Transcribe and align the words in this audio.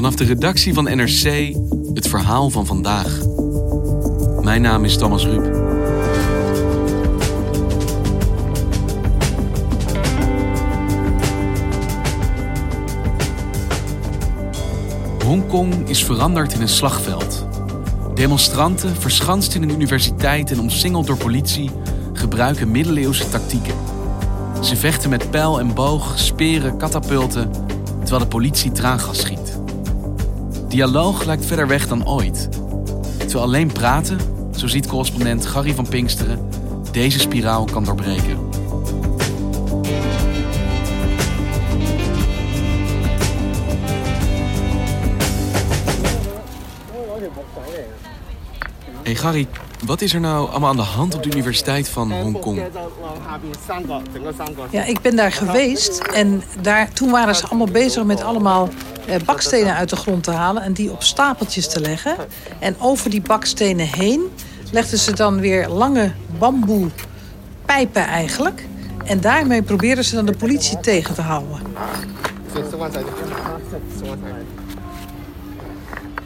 Vanaf 0.00 0.14
de 0.14 0.24
redactie 0.24 0.74
van 0.74 0.84
NRC 0.84 1.54
het 1.94 2.08
verhaal 2.08 2.50
van 2.50 2.66
vandaag. 2.66 3.18
Mijn 4.42 4.62
naam 4.62 4.84
is 4.84 4.96
Thomas 4.96 5.24
Ruip. 5.24 5.54
Hongkong 15.24 15.88
is 15.88 16.04
veranderd 16.04 16.52
in 16.52 16.60
een 16.60 16.68
slagveld. 16.68 17.46
Demonstranten, 18.14 18.96
verschanst 18.96 19.54
in 19.54 19.62
een 19.62 19.70
universiteit 19.70 20.50
en 20.50 20.60
omsingeld 20.60 21.06
door 21.06 21.16
politie, 21.16 21.70
gebruiken 22.12 22.70
middeleeuwse 22.70 23.28
tactieken. 23.28 23.74
Ze 24.60 24.76
vechten 24.76 25.10
met 25.10 25.30
pijl 25.30 25.60
en 25.60 25.74
boog, 25.74 26.18
speren, 26.18 26.76
katapulten, 26.76 27.50
terwijl 27.98 28.20
de 28.20 28.26
politie 28.26 28.72
traangas 28.72 29.18
schiet. 29.18 29.49
Dialoog 30.70 31.24
lijkt 31.24 31.46
verder 31.46 31.66
weg 31.66 31.88
dan 31.88 32.08
ooit. 32.08 32.48
Terwijl 33.18 33.42
alleen 33.42 33.72
praten, 33.72 34.18
zo 34.56 34.66
ziet 34.66 34.86
correspondent 34.86 35.46
Gary 35.46 35.74
van 35.74 35.88
Pinksteren, 35.88 36.48
deze 36.92 37.18
spiraal 37.18 37.64
kan 37.64 37.84
doorbreken. 37.84 38.38
Hey 49.02 49.14
Gary, 49.14 49.46
wat 49.84 50.00
is 50.00 50.14
er 50.14 50.20
nou 50.20 50.50
allemaal 50.50 50.70
aan 50.70 50.76
de 50.76 50.82
hand 50.82 51.14
op 51.14 51.22
de 51.22 51.30
Universiteit 51.30 51.88
van 51.88 52.12
Hongkong? 52.12 52.62
Ja, 54.70 54.84
ik 54.84 55.00
ben 55.00 55.16
daar 55.16 55.32
geweest 55.32 55.98
en 55.98 56.42
daar, 56.60 56.92
toen 56.92 57.10
waren 57.10 57.34
ze 57.36 57.46
allemaal 57.46 57.70
bezig 57.72 58.04
met 58.04 58.22
allemaal 58.22 58.68
bakstenen 59.24 59.74
uit 59.74 59.88
de 59.88 59.96
grond 59.96 60.24
te 60.24 60.30
halen 60.30 60.62
en 60.62 60.72
die 60.72 60.90
op 60.90 61.02
stapeltjes 61.02 61.68
te 61.68 61.80
leggen. 61.80 62.16
En 62.58 62.76
over 62.80 63.10
die 63.10 63.20
bakstenen 63.20 63.86
heen 63.86 64.30
legden 64.72 64.98
ze 64.98 65.12
dan 65.12 65.40
weer 65.40 65.68
lange 65.68 66.12
bamboe 66.38 66.88
pijpen 67.64 68.06
eigenlijk. 68.06 68.64
En 69.04 69.20
daarmee 69.20 69.62
probeerden 69.62 70.04
ze 70.04 70.14
dan 70.14 70.26
de 70.26 70.36
politie 70.36 70.80
tegen 70.80 71.14
te 71.14 71.22
houden. 71.22 71.58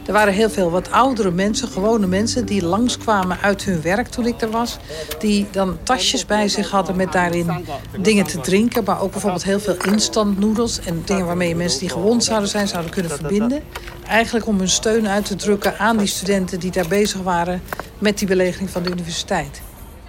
Er 0.05 0.13
waren 0.13 0.33
heel 0.33 0.49
veel 0.49 0.71
wat 0.71 0.91
oudere 0.91 1.31
mensen, 1.31 1.67
gewone 1.67 2.07
mensen, 2.07 2.45
die 2.45 2.65
langskwamen 2.65 3.37
uit 3.41 3.63
hun 3.63 3.81
werk 3.81 4.07
toen 4.07 4.25
ik 4.25 4.41
er 4.41 4.49
was. 4.49 4.77
Die 5.19 5.47
dan 5.51 5.77
tasjes 5.83 6.25
bij 6.25 6.47
zich 6.47 6.69
hadden 6.69 6.95
met 6.95 7.11
daarin 7.11 7.65
dingen 7.97 8.25
te 8.25 8.39
drinken. 8.39 8.83
Maar 8.83 9.01
ook 9.01 9.11
bijvoorbeeld 9.11 9.43
heel 9.43 9.59
veel 9.59 9.77
instant 9.91 10.39
noedels 10.39 10.79
en 10.79 11.01
dingen 11.05 11.25
waarmee 11.25 11.55
mensen 11.55 11.79
die 11.79 11.89
gewond 11.89 12.23
zouden 12.23 12.49
zijn, 12.49 12.67
zouden 12.67 12.91
kunnen 12.91 13.11
verbinden. 13.11 13.63
Eigenlijk 14.07 14.47
om 14.47 14.57
hun 14.57 14.69
steun 14.69 15.07
uit 15.07 15.25
te 15.25 15.35
drukken 15.35 15.79
aan 15.79 15.97
die 15.97 16.07
studenten 16.07 16.59
die 16.59 16.71
daar 16.71 16.87
bezig 16.87 17.21
waren 17.21 17.61
met 17.99 18.17
die 18.17 18.27
belegering 18.27 18.69
van 18.69 18.83
de 18.83 18.89
universiteit. 18.89 19.61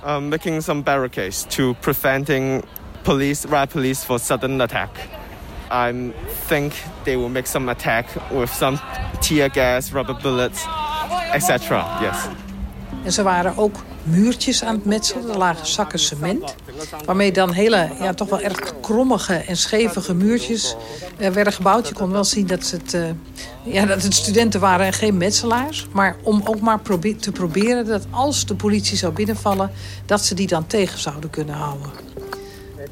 Um, 0.06 0.28
making 0.28 0.62
some 0.62 0.82
barricades 0.82 1.44
to 1.49 1.72
preventing 1.81 2.65
police, 3.03 3.49
riot 3.49 3.69
police 3.69 4.04
for 4.04 4.19
sudden 4.19 4.60
attack. 4.60 4.88
I 5.71 6.12
think 6.47 6.72
they 7.03 7.16
will 7.16 7.28
make 7.28 7.47
some 7.47 7.71
attack 7.71 8.06
with 8.31 8.53
some 8.53 8.78
tear 9.21 9.50
gas, 9.50 9.93
rubber 9.93 10.16
bullets, 10.22 10.66
etc. 11.32 11.71
Yes. 12.00 12.16
En 13.04 13.12
ze 13.12 13.22
waren 13.22 13.56
ook 13.56 13.76
muurtjes 14.03 14.65
aan 14.65 14.75
het 14.75 14.84
metselen. 14.84 15.28
Er 15.31 15.38
lagen 15.38 15.66
zakken 15.66 15.99
cement. 15.99 16.55
Waarmee 17.05 17.32
dan 17.32 17.53
hele, 17.53 17.88
ja, 18.00 18.15
toch 18.15 18.28
wel 18.28 18.41
erg 18.41 18.81
krommige 18.81 19.34
en 19.34 19.56
schevige 19.56 20.15
muurtjes 20.15 20.76
eh, 21.19 21.31
werden 21.31 21.53
gebouwd. 21.53 21.88
Je 21.88 21.94
kon 21.94 22.10
wel 22.10 22.25
zien 22.25 22.47
dat 22.47 22.71
het, 22.71 22.94
eh, 22.94 23.03
ja, 23.62 23.87
dat 23.87 24.03
het 24.03 24.15
studenten 24.15 24.60
waren 24.60 24.87
en 24.87 24.93
geen 24.93 25.16
metselaars. 25.16 25.87
Maar 25.93 26.16
om 26.22 26.43
ook 26.44 26.60
maar 26.60 26.81
te 27.21 27.32
proberen 27.32 27.87
dat 27.87 28.06
als 28.10 28.47
de 28.47 28.55
politie 28.55 28.97
zou 28.97 29.12
binnenvallen... 29.12 29.71
dat 30.06 30.25
ze 30.25 30.34
die 30.34 30.47
dan 30.47 30.66
tegen 30.66 30.99
zouden 30.99 31.31
kunnen 31.31 31.55
houden. 31.55 31.91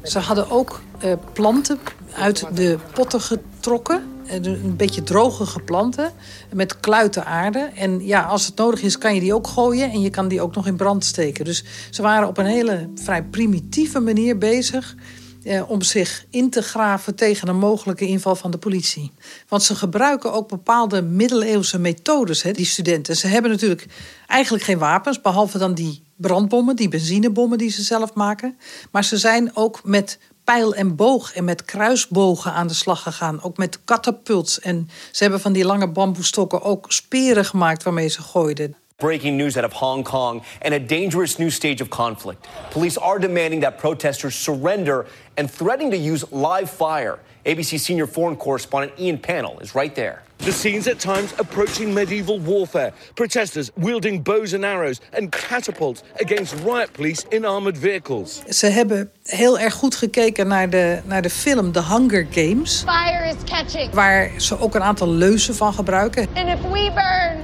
Ze 0.05 0.19
hadden 0.19 0.49
ook 0.49 0.81
eh, 0.99 1.11
planten 1.33 1.79
uit 2.13 2.45
de 2.53 2.77
potten 2.93 3.21
getrokken. 3.21 4.13
Een 4.27 4.75
beetje 4.77 5.03
drogige 5.03 5.59
planten 5.59 6.11
met 6.53 6.79
kluiten 6.79 7.25
aarde. 7.25 7.59
En 7.75 8.05
ja, 8.05 8.23
als 8.23 8.45
het 8.45 8.55
nodig 8.55 8.81
is, 8.81 8.97
kan 8.97 9.13
je 9.13 9.19
die 9.19 9.33
ook 9.33 9.47
gooien 9.47 9.91
en 9.91 10.01
je 10.01 10.09
kan 10.09 10.27
die 10.27 10.41
ook 10.41 10.55
nog 10.55 10.67
in 10.67 10.75
brand 10.75 11.05
steken. 11.05 11.45
Dus 11.45 11.63
ze 11.89 12.01
waren 12.01 12.27
op 12.27 12.37
een 12.37 12.45
hele 12.45 12.89
vrij 12.95 13.23
primitieve 13.23 13.99
manier 13.99 14.37
bezig 14.37 14.95
eh, 15.43 15.69
om 15.69 15.81
zich 15.81 16.25
in 16.29 16.49
te 16.49 16.61
graven 16.61 17.15
tegen 17.15 17.47
een 17.47 17.57
mogelijke 17.57 18.07
inval 18.07 18.35
van 18.35 18.51
de 18.51 18.57
politie. 18.57 19.11
Want 19.47 19.63
ze 19.63 19.75
gebruiken 19.75 20.33
ook 20.33 20.47
bepaalde 20.47 21.01
middeleeuwse 21.01 21.79
methodes, 21.79 22.41
hè, 22.41 22.51
die 22.51 22.65
studenten. 22.65 23.15
Ze 23.15 23.27
hebben 23.27 23.51
natuurlijk 23.51 23.85
eigenlijk 24.27 24.63
geen 24.63 24.77
wapens, 24.77 25.21
behalve 25.21 25.57
dan 25.57 25.73
die 25.73 26.04
brandbommen, 26.15 26.75
die 26.75 26.89
benzinebommen 26.89 27.57
die 27.57 27.69
ze 27.69 27.81
zelf 27.81 28.13
maken. 28.13 28.57
Maar 28.91 29.03
ze 29.03 29.17
zijn 29.17 29.55
ook 29.55 29.79
met 29.83 30.19
pijl 30.43 30.75
en 30.75 30.95
boog 30.95 31.33
en 31.33 31.43
met 31.43 31.65
kruisbogen 31.65 32.53
aan 32.53 32.67
de 32.67 32.73
slag 32.73 33.01
gegaan. 33.01 33.43
Ook 33.43 33.57
met 33.57 33.79
katapults. 33.85 34.59
En 34.59 34.89
ze 35.11 35.23
hebben 35.23 35.41
van 35.41 35.53
die 35.53 35.65
lange 35.65 35.87
bamboestokken 35.87 36.61
ook 36.61 36.85
speren 36.87 37.45
gemaakt 37.45 37.83
waarmee 37.83 38.07
ze 38.07 38.21
gooiden. 38.21 38.75
Breaking 38.95 39.37
news 39.37 39.57
out 39.57 39.65
of 39.65 39.73
Hong 39.73 40.03
Kong 40.03 40.43
and 40.61 40.73
a 40.73 40.79
dangerous 40.79 41.37
new 41.37 41.49
stage 41.49 41.81
of 41.81 41.87
conflict. 41.87 42.47
Police 42.69 42.99
are 42.99 43.19
demanding 43.19 43.61
that 43.61 43.77
protesters 43.77 44.43
surrender 44.43 45.05
and 45.33 45.57
threatening 45.57 45.91
to 45.91 46.11
use 46.11 46.25
live 46.31 46.67
fire. 46.67 47.19
ABC 47.45 47.79
senior 47.79 48.07
foreign 48.07 48.35
correspondent 48.35 48.99
Ian 48.99 49.19
Panel 49.19 49.59
is 49.59 49.75
right 49.75 49.93
there. 49.93 50.23
The 50.37 50.51
scenes 50.51 50.87
at 50.87 50.99
times 50.99 51.31
approaching 51.37 51.93
medieval 51.93 52.39
warfare. 52.39 52.91
Protesters 53.13 53.71
wielding 53.75 54.23
bows 54.23 54.53
and 54.53 54.65
arrows 54.65 54.99
and 55.13 55.31
catapults 55.31 56.03
against 56.19 56.55
riot 56.63 56.91
police 56.93 57.23
in 57.29 57.45
armored 57.45 57.77
vehicles. 57.77 58.41
Ze 58.49 58.67
hebben 58.67 59.11
heel 59.23 59.59
erg 59.59 59.73
goed 59.73 59.95
gekeken 59.95 60.47
naar 60.47 60.69
de, 60.69 61.01
naar 61.03 61.21
de 61.21 61.29
film 61.29 61.71
The 61.71 61.83
Hunger 61.83 62.27
Games. 62.31 62.83
Fire 62.87 63.27
is 63.27 63.35
catching. 63.49 63.93
Waar 63.93 64.31
ze 64.37 64.59
ook 64.59 64.75
een 64.75 64.83
aantal 64.83 65.09
leuzen 65.09 65.55
van 65.55 65.73
gebruiken. 65.73 66.27
And 66.33 66.47
if 66.47 66.61
we 66.61 66.91
burn, 66.93 67.43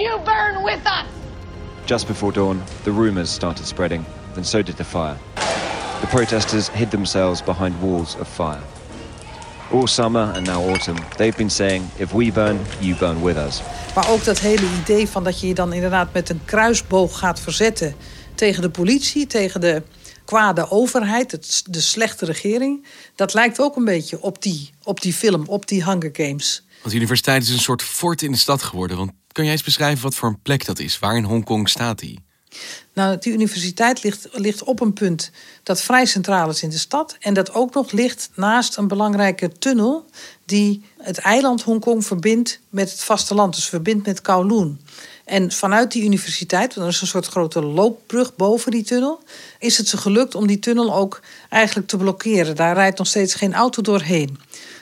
you 0.00 0.20
burn 0.24 0.64
with 0.64 0.80
us. 0.84 1.06
Just 1.84 2.06
before 2.06 2.32
dawn, 2.32 2.62
the 2.82 2.90
rumors 2.90 3.32
started 3.32 3.66
spreading, 3.66 4.04
and 4.36 4.46
so 4.46 4.62
did 4.62 4.76
the 4.76 4.84
fire. 4.84 5.16
The 6.00 6.06
protesters 6.06 6.70
hid 6.72 6.90
themselves 6.90 7.42
behind 7.42 7.74
walls 7.80 8.16
of 8.20 8.28
fire. 8.28 8.62
All 9.70 9.86
summer 9.86 10.32
and 10.34 10.46
now 10.46 10.68
autumn, 10.68 10.96
they've 11.16 11.36
been 11.36 11.50
saying, 11.50 11.84
if 11.96 12.12
we 12.12 12.32
burn, 12.32 12.58
you 12.80 12.96
burn 12.96 13.22
with 13.22 13.36
us. 13.36 13.60
Maar 13.94 14.08
ook 14.08 14.24
dat 14.24 14.38
hele 14.38 14.66
idee 14.82 15.08
van 15.08 15.24
dat 15.24 15.40
je 15.40 15.46
je 15.46 15.54
dan 15.54 15.72
inderdaad 15.72 16.12
met 16.12 16.28
een 16.28 16.40
kruisboog 16.44 17.18
gaat 17.18 17.40
verzetten 17.40 17.94
tegen 18.34 18.62
de 18.62 18.70
politie, 18.70 19.26
tegen 19.26 19.60
de 19.60 19.82
kwade 20.24 20.70
overheid, 20.70 21.62
de 21.70 21.80
slechte 21.80 22.24
regering. 22.24 22.86
Dat 23.14 23.34
lijkt 23.34 23.60
ook 23.60 23.76
een 23.76 23.84
beetje 23.84 24.20
op 24.20 24.42
die, 24.42 24.70
op 24.82 25.00
die 25.00 25.12
film, 25.12 25.46
op 25.46 25.68
die 25.68 25.84
Hunger 25.84 26.10
Games. 26.12 26.64
Want 26.78 26.90
de 26.90 26.96
universiteit 26.96 27.42
is 27.42 27.48
een 27.48 27.58
soort 27.58 27.82
fort 27.82 28.22
in 28.22 28.32
de 28.32 28.38
stad 28.38 28.62
geworden. 28.62 28.96
Want 28.96 29.10
kan 29.32 29.44
jij 29.44 29.52
eens 29.52 29.62
beschrijven 29.62 30.02
wat 30.02 30.14
voor 30.14 30.28
een 30.28 30.42
plek 30.42 30.64
dat 30.64 30.78
is? 30.78 30.98
Waar 30.98 31.16
in 31.16 31.24
Hongkong 31.24 31.68
staat 31.68 31.98
die? 31.98 32.24
Nou, 32.92 33.18
die 33.18 33.32
universiteit 33.32 34.02
ligt, 34.02 34.28
ligt 34.32 34.62
op 34.62 34.80
een 34.80 34.92
punt 34.92 35.30
dat 35.62 35.80
vrij 35.80 36.06
centraal 36.06 36.50
is 36.50 36.62
in 36.62 36.70
de 36.70 36.78
stad. 36.78 37.16
En 37.20 37.34
dat 37.34 37.54
ook 37.54 37.74
nog 37.74 37.92
ligt 37.92 38.30
naast 38.34 38.76
een 38.76 38.88
belangrijke 38.88 39.52
tunnel 39.58 40.04
die 40.44 40.84
het 40.98 41.18
eiland 41.18 41.62
Hongkong 41.62 42.06
verbindt 42.06 42.60
met 42.68 42.90
het 42.90 43.00
vasteland. 43.00 43.54
Dus 43.54 43.68
verbindt 43.68 44.06
met 44.06 44.20
Kowloon. 44.20 44.78
En 45.24 45.52
vanuit 45.52 45.92
die 45.92 46.04
universiteit, 46.04 46.74
want 46.74 46.86
er 46.86 46.92
is 46.94 47.00
een 47.00 47.06
soort 47.06 47.26
grote 47.26 47.62
loopbrug 47.62 48.36
boven 48.36 48.70
die 48.70 48.84
tunnel, 48.84 49.22
is 49.58 49.78
het 49.78 49.88
ze 49.88 49.96
gelukt 49.96 50.34
om 50.34 50.46
die 50.46 50.58
tunnel 50.58 50.94
ook 50.94 51.20
eigenlijk 51.48 51.88
te 51.88 51.96
blokkeren. 51.96 52.56
Daar 52.56 52.74
rijdt 52.74 52.98
nog 52.98 53.06
steeds 53.06 53.34
geen 53.34 53.54
auto 53.54 53.82
doorheen. 53.82 54.38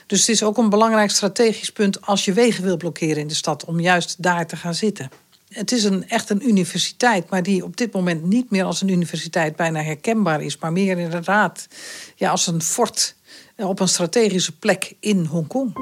Dus 0.07 0.19
het 0.19 0.29
is 0.29 0.43
ook 0.43 0.57
een 0.57 0.69
belangrijk 0.69 1.11
strategisch 1.11 1.71
punt 1.71 2.01
als 2.01 2.25
je 2.25 2.33
wegen 2.33 2.63
wil 2.63 2.77
blokkeren 2.77 3.17
in 3.17 3.27
de 3.27 3.33
stad, 3.33 3.65
om 3.65 3.79
juist 3.79 4.15
daar 4.19 4.47
te 4.47 4.55
gaan 4.55 4.75
zitten. 4.75 5.22
Het 5.53 5.71
is 5.71 5.83
een, 5.83 6.09
echt 6.09 6.29
een 6.29 6.47
universiteit, 6.47 7.29
maar 7.29 7.43
die 7.43 7.63
op 7.63 7.77
dit 7.77 7.93
moment 7.93 8.23
niet 8.23 8.51
meer 8.51 8.63
als 8.63 8.81
een 8.81 8.87
universiteit 8.87 9.55
bijna 9.55 9.81
herkenbaar 9.81 10.41
is, 10.41 10.57
maar 10.57 10.71
meer 10.71 10.97
inderdaad 10.97 11.67
ja, 12.15 12.29
als 12.29 12.47
een 12.47 12.61
fort 12.61 13.15
op 13.57 13.79
een 13.79 13.87
strategische 13.87 14.57
plek 14.57 14.95
in 14.99 15.25
Hongkong. 15.25 15.75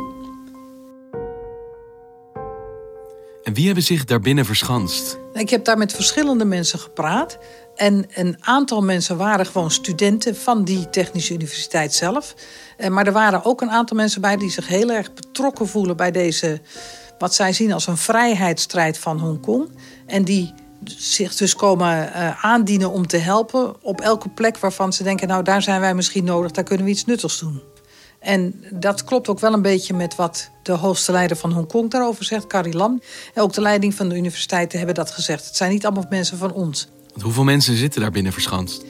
En 3.44 3.54
wie 3.54 3.66
hebben 3.66 3.84
zich 3.84 4.06
daarbinnen 4.06 4.46
verschanst? 4.46 5.18
Ik 5.34 5.50
heb 5.50 5.66
daar 5.66 5.78
met 5.78 5.94
verschillende 5.94 6.46
mensen 6.46 6.80
gepraat. 6.80 7.38
En 7.76 8.06
een 8.14 8.38
aantal 8.40 8.82
mensen 8.82 9.18
waren 9.18 9.46
gewoon 9.46 9.72
studenten 9.72 10.36
van 10.36 10.64
die 10.64 10.90
Technische 10.90 11.34
Universiteit 11.34 11.94
zelf. 11.94 12.36
Eh, 12.78 12.90
maar 12.90 13.08
er 13.08 13.14
waren 13.14 13.46
ook 13.46 13.62
een 13.62 13.72
aantal 13.72 13.98
mensen 13.98 14.22
bij 14.22 14.38
die 14.38 14.52
zich 14.52 14.68
heel 14.68 14.92
erg 14.92 15.14
betrokken 15.14 15.68
voelen 15.68 15.98
bij 15.98 16.12
deze, 16.12 16.62
wat 17.22 17.36
zij 17.36 17.54
zien 17.54 17.74
als 17.74 17.88
een 17.88 17.98
vrijheidsstrijd 17.98 18.98
van 18.98 19.20
Hongkong. 19.20 19.70
En 20.06 20.24
die 20.24 20.54
zich 20.84 21.36
dus 21.36 21.56
komen 21.56 22.12
uh, 22.16 22.46
aandienen 22.46 22.92
om 22.92 23.08
te 23.08 23.18
helpen 23.18 23.84
op 23.84 24.02
elke 24.02 24.30
plek 24.30 24.58
waarvan 24.58 24.94
ze 24.94 25.04
denken: 25.04 25.28
nou, 25.28 25.44
daar 25.44 25.62
zijn 25.62 25.80
wij 25.80 25.94
misschien 25.94 26.24
nodig, 26.24 26.52
daar 26.52 26.64
kunnen 26.64 26.86
we 26.86 26.92
iets 26.92 27.06
nuttigs 27.06 27.40
doen. 27.40 27.62
En 28.20 28.64
dat 28.70 29.04
klopt 29.04 29.28
ook 29.28 29.40
wel 29.40 29.54
een 29.54 29.62
beetje 29.62 29.94
met 29.94 30.16
wat 30.16 30.50
de 30.64 30.72
hoogste 30.72 31.12
leider 31.12 31.38
van 31.38 31.52
Hongkong 31.52 31.90
daarover 31.90 32.24
zegt, 32.24 32.48
Carrie 32.48 32.76
Lam. 32.76 33.02
En 33.34 33.42
ook 33.42 33.54
de 33.54 33.62
leiding 33.62 33.96
van 33.96 34.10
de 34.10 34.16
universiteiten 34.16 34.78
hebben 34.78 34.96
dat 34.96 35.12
gezegd. 35.12 35.46
Het 35.46 35.56
zijn 35.56 35.72
niet 35.72 35.86
allemaal 35.86 36.06
mensen 36.10 36.38
van 36.38 36.54
ons. 36.54 36.88
Hoeveel 37.22 37.44
mensen 37.44 37.78
zitten 37.78 38.02
daar 38.02 38.12
binnen 38.12 38.34
verschanst? 38.34 38.84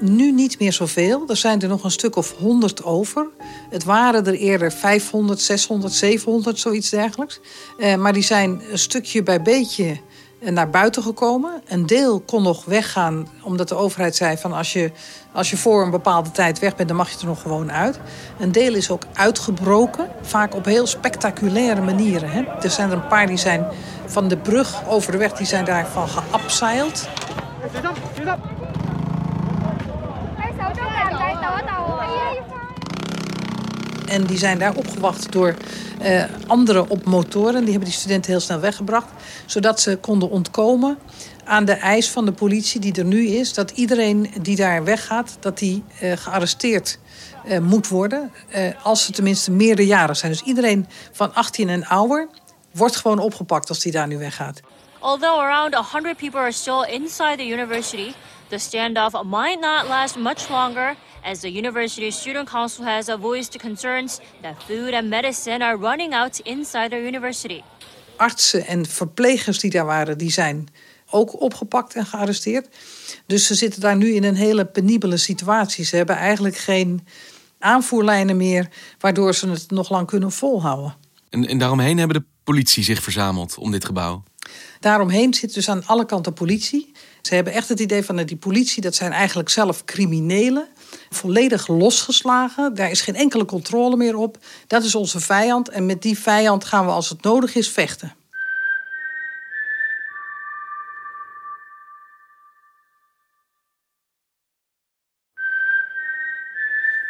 Nu 0.00 0.32
niet 0.32 0.58
meer 0.58 0.72
zoveel. 0.72 1.24
Er 1.28 1.36
zijn 1.36 1.62
er 1.62 1.68
nog 1.68 1.84
een 1.84 1.90
stuk 1.90 2.16
of 2.16 2.34
100 2.36 2.84
over. 2.84 3.26
Het 3.70 3.84
waren 3.84 4.26
er 4.26 4.34
eerder 4.34 4.72
500, 4.72 5.40
600, 5.40 5.92
700, 5.92 6.58
zoiets 6.58 6.90
dergelijks. 6.90 7.40
Eh, 7.78 7.94
maar 7.94 8.12
die 8.12 8.22
zijn 8.22 8.62
een 8.70 8.78
stukje 8.78 9.22
bij 9.22 9.42
beetje 9.42 10.00
naar 10.40 10.70
buiten 10.70 11.02
gekomen. 11.02 11.62
Een 11.68 11.86
deel 11.86 12.20
kon 12.20 12.42
nog 12.42 12.64
weggaan, 12.64 13.28
omdat 13.42 13.68
de 13.68 13.74
overheid 13.74 14.16
zei 14.16 14.36
van 14.36 14.52
als 14.52 14.72
je, 14.72 14.90
als 15.32 15.50
je 15.50 15.56
voor 15.56 15.82
een 15.82 15.90
bepaalde 15.90 16.30
tijd 16.30 16.58
weg 16.58 16.76
bent, 16.76 16.88
dan 16.88 16.96
mag 16.96 17.10
je 17.10 17.18
er 17.18 17.26
nog 17.26 17.42
gewoon 17.42 17.72
uit. 17.72 18.00
Een 18.38 18.52
deel 18.52 18.74
is 18.74 18.90
ook 18.90 19.02
uitgebroken, 19.12 20.08
vaak 20.22 20.54
op 20.54 20.64
heel 20.64 20.86
spectaculaire 20.86 21.80
manieren. 21.80 22.30
Hè. 22.30 22.42
Er 22.42 22.70
zijn 22.70 22.90
er 22.90 22.96
een 22.96 23.06
paar 23.06 23.26
die 23.26 23.36
zijn 23.36 23.66
van 24.06 24.28
de 24.28 24.36
brug 24.36 24.86
over 24.88 25.12
de 25.12 25.18
weg, 25.18 25.32
die 25.32 25.46
zijn 25.46 25.64
daarvan 25.64 26.08
geabseild. 26.08 27.08
En 34.08 34.24
die 34.24 34.38
zijn 34.38 34.58
daar 34.58 34.74
opgewacht 34.74 35.32
door 35.32 35.54
uh, 36.02 36.24
anderen 36.46 36.90
op 36.90 37.04
motoren. 37.04 37.60
Die 37.60 37.70
hebben 37.70 37.88
die 37.88 37.98
studenten 37.98 38.30
heel 38.30 38.40
snel 38.40 38.60
weggebracht. 38.60 39.06
Zodat 39.46 39.80
ze 39.80 39.96
konden 39.96 40.30
ontkomen 40.30 40.98
aan 41.44 41.64
de 41.64 41.72
eis 41.72 42.10
van 42.10 42.24
de 42.24 42.32
politie 42.32 42.80
die 42.80 42.92
er 42.92 43.04
nu 43.04 43.26
is. 43.26 43.54
Dat 43.54 43.70
iedereen 43.70 44.30
die 44.42 44.56
daar 44.56 44.84
weggaat, 44.84 45.36
dat 45.40 45.58
die 45.58 45.84
uh, 46.02 46.12
gearresteerd 46.16 46.98
uh, 47.46 47.58
moet 47.58 47.88
worden. 47.88 48.32
als 48.82 49.04
ze 49.04 49.12
tenminste 49.12 49.50
meerderjarig 49.50 50.16
zijn. 50.16 50.32
Dus 50.32 50.42
iedereen 50.42 50.86
van 51.12 51.34
18 51.34 51.68
en 51.68 51.86
ouder 51.86 52.28
wordt 52.72 52.96
gewoon 52.96 53.18
opgepakt 53.18 53.68
als 53.68 53.78
die 53.78 53.92
daar 53.92 54.06
nu 54.06 54.18
weggaat. 54.18 54.60
Although 55.00 55.38
around 55.38 55.74
100 55.74 56.16
people 56.16 56.40
are 56.40 56.52
still 56.52 56.82
inside 56.82 57.36
the 57.36 57.46
university, 57.46 58.14
the 58.48 58.58
standoff 58.58 59.12
might 59.24 59.60
not 59.60 59.88
last 59.88 60.16
much 60.16 60.48
longer 60.48 60.96
as 61.26 61.40
the 61.40 61.52
University 61.52 62.10
Student 62.10 62.50
Council 62.50 62.84
has 62.84 63.08
voiced 63.20 63.58
concerns 63.58 64.20
that 64.42 64.62
food 64.66 64.94
and 64.94 65.08
medicine 65.08 65.64
are 65.64 65.76
running 65.76 66.14
out 66.14 66.38
inside 66.38 66.88
their 66.88 67.06
university. 67.06 67.62
Artsen 68.16 68.66
en 68.66 68.86
verplegers 68.86 69.58
die 69.58 69.70
daar 69.70 69.84
waren, 69.84 70.18
die 70.18 70.30
zijn 70.30 70.68
ook 71.10 71.40
opgepakt 71.40 71.94
en 71.94 72.06
gearresteerd. 72.06 72.68
Dus 73.26 73.46
ze 73.46 73.54
zitten 73.54 73.80
daar 73.80 73.96
nu 73.96 74.14
in 74.14 74.24
een 74.24 74.34
hele 74.34 74.64
penibele 74.64 75.16
situatie. 75.16 75.84
Ze 75.84 75.96
hebben 75.96 76.16
eigenlijk 76.16 76.56
geen 76.56 77.06
aanvoerlijnen 77.58 78.36
meer, 78.36 78.68
waardoor 78.98 79.34
ze 79.34 79.48
het 79.48 79.70
nog 79.70 79.90
lang 79.90 80.06
kunnen 80.06 80.32
volhouden. 80.32 80.94
En, 81.30 81.46
en 81.48 81.58
daaromheen 81.58 81.98
hebben 81.98 82.16
de 82.16 82.24
politie 82.44 82.84
zich 82.84 83.02
verzameld 83.02 83.58
om 83.58 83.70
dit 83.70 83.84
gebouw? 83.84 84.22
Daaromheen 84.80 85.34
zit 85.34 85.54
dus 85.54 85.68
aan 85.68 85.86
alle 85.86 86.06
kanten 86.06 86.32
politie. 86.32 86.92
Ze 87.26 87.34
hebben 87.34 87.52
echt 87.52 87.68
het 87.68 87.80
idee 87.80 88.04
van 88.04 88.16
die 88.16 88.36
politie, 88.36 88.82
dat 88.82 88.94
zijn 88.94 89.12
eigenlijk 89.12 89.48
zelf 89.48 89.84
criminelen 89.84 90.68
volledig 91.10 91.68
losgeslagen. 91.68 92.74
Daar 92.74 92.90
is 92.90 93.00
geen 93.00 93.14
enkele 93.14 93.44
controle 93.44 93.96
meer 93.96 94.16
op. 94.16 94.38
Dat 94.66 94.84
is 94.84 94.94
onze 94.94 95.20
vijand 95.20 95.68
en 95.68 95.86
met 95.86 96.02
die 96.02 96.18
vijand 96.18 96.64
gaan 96.64 96.84
we 96.84 96.90
als 96.90 97.08
het 97.08 97.22
nodig 97.22 97.54
is 97.54 97.68
vechten. 97.68 98.15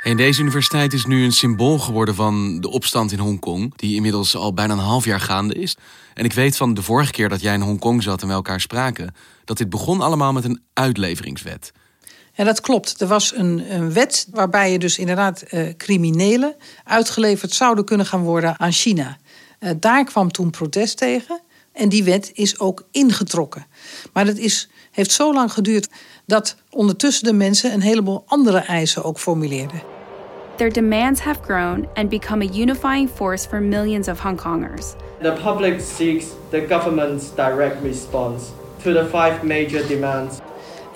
En 0.06 0.16
deze 0.16 0.40
universiteit 0.40 0.92
is 0.92 1.06
nu 1.06 1.24
een 1.24 1.32
symbool 1.32 1.78
geworden 1.78 2.14
van 2.14 2.60
de 2.60 2.70
opstand 2.70 3.12
in 3.12 3.18
Hongkong, 3.18 3.76
die 3.76 3.94
inmiddels 3.94 4.36
al 4.36 4.54
bijna 4.54 4.72
een 4.72 4.78
half 4.78 5.04
jaar 5.04 5.20
gaande 5.20 5.54
is. 5.54 5.76
En 6.14 6.24
ik 6.24 6.32
weet 6.32 6.56
van 6.56 6.74
de 6.74 6.82
vorige 6.82 7.12
keer 7.12 7.28
dat 7.28 7.40
jij 7.40 7.54
in 7.54 7.60
Hongkong 7.60 8.02
zat 8.02 8.22
en 8.22 8.28
we 8.28 8.34
elkaar 8.34 8.60
spraken, 8.60 9.14
dat 9.44 9.58
dit 9.58 9.70
begon 9.70 10.00
allemaal 10.00 10.32
met 10.32 10.44
een 10.44 10.62
uitleveringswet. 10.72 11.72
Ja, 12.32 12.44
dat 12.44 12.60
klopt. 12.60 13.00
Er 13.00 13.06
was 13.06 13.34
een, 13.34 13.74
een 13.74 13.92
wet 13.92 14.26
waarbij 14.30 14.72
je 14.72 14.78
dus 14.78 14.98
inderdaad 14.98 15.44
uh, 15.50 15.68
criminelen 15.76 16.56
uitgeleverd 16.84 17.52
zouden 17.52 17.84
kunnen 17.84 18.06
gaan 18.06 18.22
worden 18.22 18.60
aan 18.60 18.72
China. 18.72 19.18
Uh, 19.60 19.70
daar 19.80 20.04
kwam 20.04 20.30
toen 20.30 20.50
protest 20.50 20.96
tegen 20.96 21.40
en 21.72 21.88
die 21.88 22.04
wet 22.04 22.30
is 22.34 22.58
ook 22.58 22.86
ingetrokken. 22.90 23.66
Maar 24.12 24.24
dat 24.24 24.36
is, 24.36 24.68
heeft 24.90 25.10
zo 25.10 25.32
lang 25.32 25.52
geduurd 25.52 25.88
dat 26.26 26.56
ondertussen 26.70 27.24
de 27.24 27.32
mensen 27.32 27.72
een 27.72 27.80
heleboel 27.80 28.22
andere 28.26 28.58
eisen 28.58 29.04
ook 29.04 29.18
formuleerden. 29.18 29.95
Their 30.56 30.70
demands 30.70 31.20
have 31.20 31.42
grown 31.42 31.86
and 31.96 32.10
become 32.10 32.42
a 32.42 32.46
unifying 32.46 33.08
force 33.08 33.46
for 33.46 33.60
millions 33.60 34.08
of 34.08 34.20
Hong 34.20 34.38
Kongers. 34.38 34.96
The 35.20 35.32
public 35.32 35.80
seeks 35.80 36.34
the 36.50 36.60
government's 36.60 37.30
direct 37.30 37.82
response 37.82 38.52
to 38.82 38.92
the 38.92 39.04
five 39.04 39.44
major 39.44 39.82
demands 39.88 40.40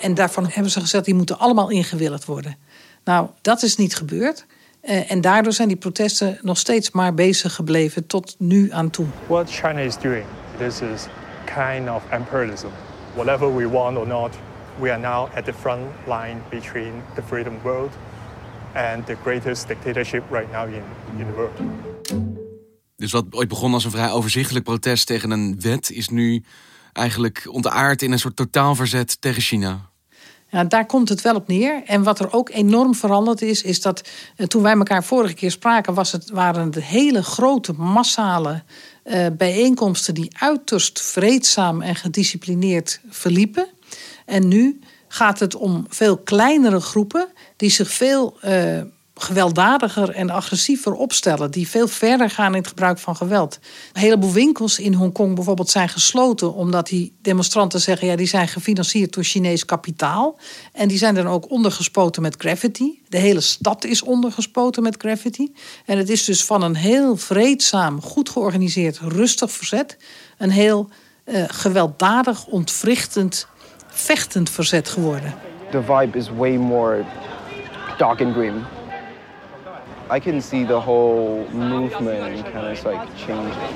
en 0.01 0.13
daarvan 0.13 0.47
hebben 0.49 0.71
ze 0.71 0.79
gezegd, 0.79 1.05
die 1.05 1.13
moeten 1.13 1.39
allemaal 1.39 1.69
ingewilligd 1.69 2.25
worden. 2.25 2.57
Nou, 3.03 3.27
dat 3.41 3.63
is 3.63 3.75
niet 3.75 3.95
gebeurd. 3.95 4.45
Uh, 4.83 5.11
en 5.11 5.21
daardoor 5.21 5.53
zijn 5.53 5.67
die 5.67 5.77
protesten 5.77 6.39
nog 6.41 6.57
steeds 6.57 6.91
maar 6.91 7.13
bezig 7.13 7.55
gebleven 7.55 8.07
tot 8.07 8.35
nu 8.37 8.71
aan 8.71 8.89
toe. 8.89 9.05
What 9.27 9.51
China 9.51 9.79
is 9.79 9.97
doing, 9.97 10.25
this 10.57 10.81
is 10.81 11.05
kind 11.45 11.89
of 11.89 12.03
imperialism. 12.11 12.67
Whatever 13.13 13.55
we 13.55 13.69
want 13.69 13.97
or 13.97 14.07
not, 14.07 14.35
we 14.79 14.91
are 14.91 14.99
now 14.99 15.35
at 15.35 15.45
the 15.45 15.53
front 15.53 15.81
line 16.05 16.37
between 16.49 16.91
the 17.15 17.21
freedom 17.21 17.53
world 17.63 17.91
and 18.73 19.05
the 19.05 19.15
greatest 19.23 19.67
dictatorship 19.67 20.23
right 20.31 20.51
now 20.51 20.67
in, 20.67 20.83
in 21.17 21.25
the 21.25 21.33
world. 21.35 21.59
Dus 22.95 23.11
wat 23.11 23.25
ooit 23.31 23.47
begon 23.47 23.73
als 23.73 23.85
een 23.85 23.91
vrij 23.91 24.11
overzichtelijk 24.11 24.65
protest 24.65 25.07
tegen 25.07 25.31
een 25.31 25.59
wet, 25.59 25.91
is 25.91 26.09
nu 26.09 26.43
eigenlijk 26.93 27.43
ontaard 27.49 28.01
in 28.01 28.11
een 28.11 28.19
soort 28.19 28.35
totaalverzet 28.35 29.21
tegen 29.21 29.41
China. 29.41 29.89
Ja, 30.49 30.63
daar 30.63 30.85
komt 30.85 31.09
het 31.09 31.21
wel 31.21 31.35
op 31.35 31.47
neer. 31.47 31.83
En 31.85 32.03
wat 32.03 32.19
er 32.19 32.33
ook 32.33 32.49
enorm 32.49 32.95
veranderd 32.95 33.41
is, 33.41 33.61
is 33.61 33.81
dat 33.81 34.09
eh, 34.35 34.47
toen 34.47 34.61
wij 34.61 34.73
elkaar 34.73 35.03
vorige 35.03 35.33
keer 35.33 35.51
spraken, 35.51 35.93
was 35.93 36.11
het, 36.11 36.29
waren 36.29 36.65
het 36.65 36.83
hele 36.83 37.23
grote, 37.23 37.73
massale 37.73 38.63
uh, 39.03 39.25
bijeenkomsten 39.37 40.13
die 40.13 40.31
uiterst 40.39 41.01
vreedzaam 41.01 41.81
en 41.81 41.95
gedisciplineerd 41.95 43.01
verliepen. 43.09 43.67
En 44.25 44.47
nu 44.47 44.79
gaat 45.07 45.39
het 45.39 45.55
om 45.55 45.85
veel 45.89 46.17
kleinere 46.17 46.79
groepen 46.79 47.27
die 47.61 47.69
zich 47.69 47.91
veel. 47.91 48.37
Uh, 48.45 48.81
gewelddadiger 49.15 50.09
en 50.09 50.29
agressiever 50.29 50.93
opstellen. 50.93 51.51
Die 51.51 51.67
veel 51.67 51.87
verder 51.87 52.29
gaan 52.29 52.51
in 52.51 52.59
het 52.59 52.67
gebruik 52.67 52.99
van 52.99 53.15
geweld. 53.15 53.59
Een 53.93 54.01
heleboel 54.01 54.31
winkels 54.31 54.79
in 54.79 54.93
Hongkong 54.93 55.35
bijvoorbeeld 55.35 55.69
zijn 55.69 55.89
gesloten. 55.89 56.53
Omdat 56.53 56.87
die 56.87 57.15
demonstranten 57.21 57.81
zeggen... 57.81 58.07
ja, 58.07 58.15
die 58.15 58.27
zijn 58.27 58.47
gefinancierd 58.47 59.13
door 59.13 59.23
Chinees 59.23 59.65
kapitaal. 59.65 60.39
En 60.73 60.87
die 60.87 60.97
zijn 60.97 61.15
dan 61.15 61.27
ook 61.27 61.49
ondergespoten 61.49 62.21
met 62.21 62.35
graffiti. 62.37 63.01
De 63.07 63.17
hele 63.17 63.41
stad 63.41 63.83
is 63.83 64.01
ondergespoten 64.01 64.83
met 64.83 64.95
graffiti. 64.97 65.53
En 65.85 65.97
het 65.97 66.09
is 66.09 66.25
dus 66.25 66.43
van 66.43 66.61
een 66.61 66.75
heel 66.75 67.17
vreedzaam, 67.17 68.01
goed 68.01 68.29
georganiseerd, 68.29 68.99
rustig 68.99 69.51
verzet... 69.51 69.97
een 70.37 70.51
heel 70.51 70.89
uh, 71.25 71.43
gewelddadig, 71.47 72.45
ontwrichtend, 72.45 73.47
vechtend 73.87 74.49
verzet 74.49 74.89
geworden. 74.89 75.35
The 75.71 75.81
vibe 75.81 76.17
is 76.17 76.29
way 76.37 76.55
more 76.55 77.05
dark 78.01 78.21
and 78.21 78.33
grim 78.33 78.65
I 80.09 80.19
can 80.19 80.41
see 80.41 80.65
the 80.65 80.79
whole 80.79 81.47
movement 81.53 82.45
kind 82.51 82.77
of 82.77 82.85
like 82.85 83.07
changing. 83.15 83.75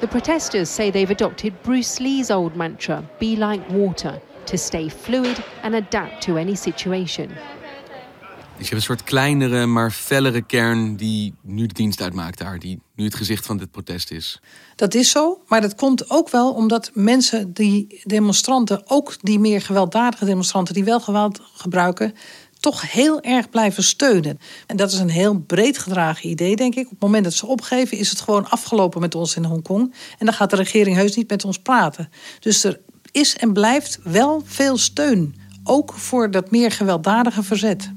The 0.00 0.06
protesters 0.06 0.70
say 0.70 0.90
they've 0.90 1.10
adopted 1.10 1.52
Bruce 1.62 1.98
Lee's 1.98 2.30
old 2.30 2.56
mantra, 2.56 3.02
be 3.18 3.36
like 3.36 3.62
water, 3.68 4.20
to 4.46 4.56
stay 4.56 4.88
fluid 4.88 5.44
and 5.62 5.74
adapt 5.74 6.22
to 6.22 6.38
any 6.38 6.54
situation. 6.54 7.28
Dus 8.58 8.68
je 8.68 8.74
hebt 8.74 8.88
een 8.88 8.96
soort 8.96 9.08
kleinere, 9.08 9.66
maar 9.66 9.90
fellere 9.90 10.42
kern 10.42 10.96
die 10.96 11.34
nu 11.42 11.66
de 11.66 11.74
dienst 11.74 12.00
uitmaakt 12.00 12.38
daar. 12.38 12.58
Die 12.58 12.80
nu 12.94 13.04
het 13.04 13.14
gezicht 13.14 13.46
van 13.46 13.56
dit 13.56 13.70
protest 13.70 14.10
is. 14.10 14.40
Dat 14.76 14.94
is 14.94 15.10
zo, 15.10 15.42
maar 15.46 15.60
dat 15.60 15.74
komt 15.74 16.10
ook 16.10 16.30
wel 16.30 16.52
omdat 16.52 16.90
mensen, 16.94 17.52
die 17.52 18.00
demonstranten, 18.04 18.82
ook 18.84 19.14
die 19.20 19.38
meer 19.38 19.60
gewelddadige 19.60 20.24
demonstranten 20.24 20.74
die 20.74 20.84
wel 20.84 21.00
geweld 21.00 21.40
gebruiken, 21.54 22.14
toch 22.60 22.92
heel 22.92 23.20
erg 23.20 23.50
blijven 23.50 23.82
steunen. 23.82 24.38
En 24.66 24.76
dat 24.76 24.92
is 24.92 24.98
een 24.98 25.10
heel 25.10 25.38
breed 25.38 25.78
gedragen 25.78 26.28
idee, 26.28 26.56
denk 26.56 26.74
ik. 26.74 26.84
Op 26.84 26.90
het 26.90 27.00
moment 27.00 27.24
dat 27.24 27.34
ze 27.34 27.46
opgeven, 27.46 27.98
is 27.98 28.10
het 28.10 28.20
gewoon 28.20 28.50
afgelopen 28.50 29.00
met 29.00 29.14
ons 29.14 29.36
in 29.36 29.44
Hongkong. 29.44 29.94
En 30.18 30.26
dan 30.26 30.34
gaat 30.34 30.50
de 30.50 30.56
regering 30.56 30.96
heus 30.96 31.16
niet 31.16 31.30
met 31.30 31.44
ons 31.44 31.58
praten. 31.58 32.10
Dus 32.40 32.64
er 32.64 32.80
is 33.12 33.36
en 33.36 33.52
blijft 33.52 33.98
wel 34.02 34.42
veel 34.44 34.76
steun. 34.76 35.34
Ook 35.64 35.92
voor 35.92 36.30
dat 36.30 36.50
meer 36.50 36.70
gewelddadige 36.70 37.42
verzet. 37.42 37.90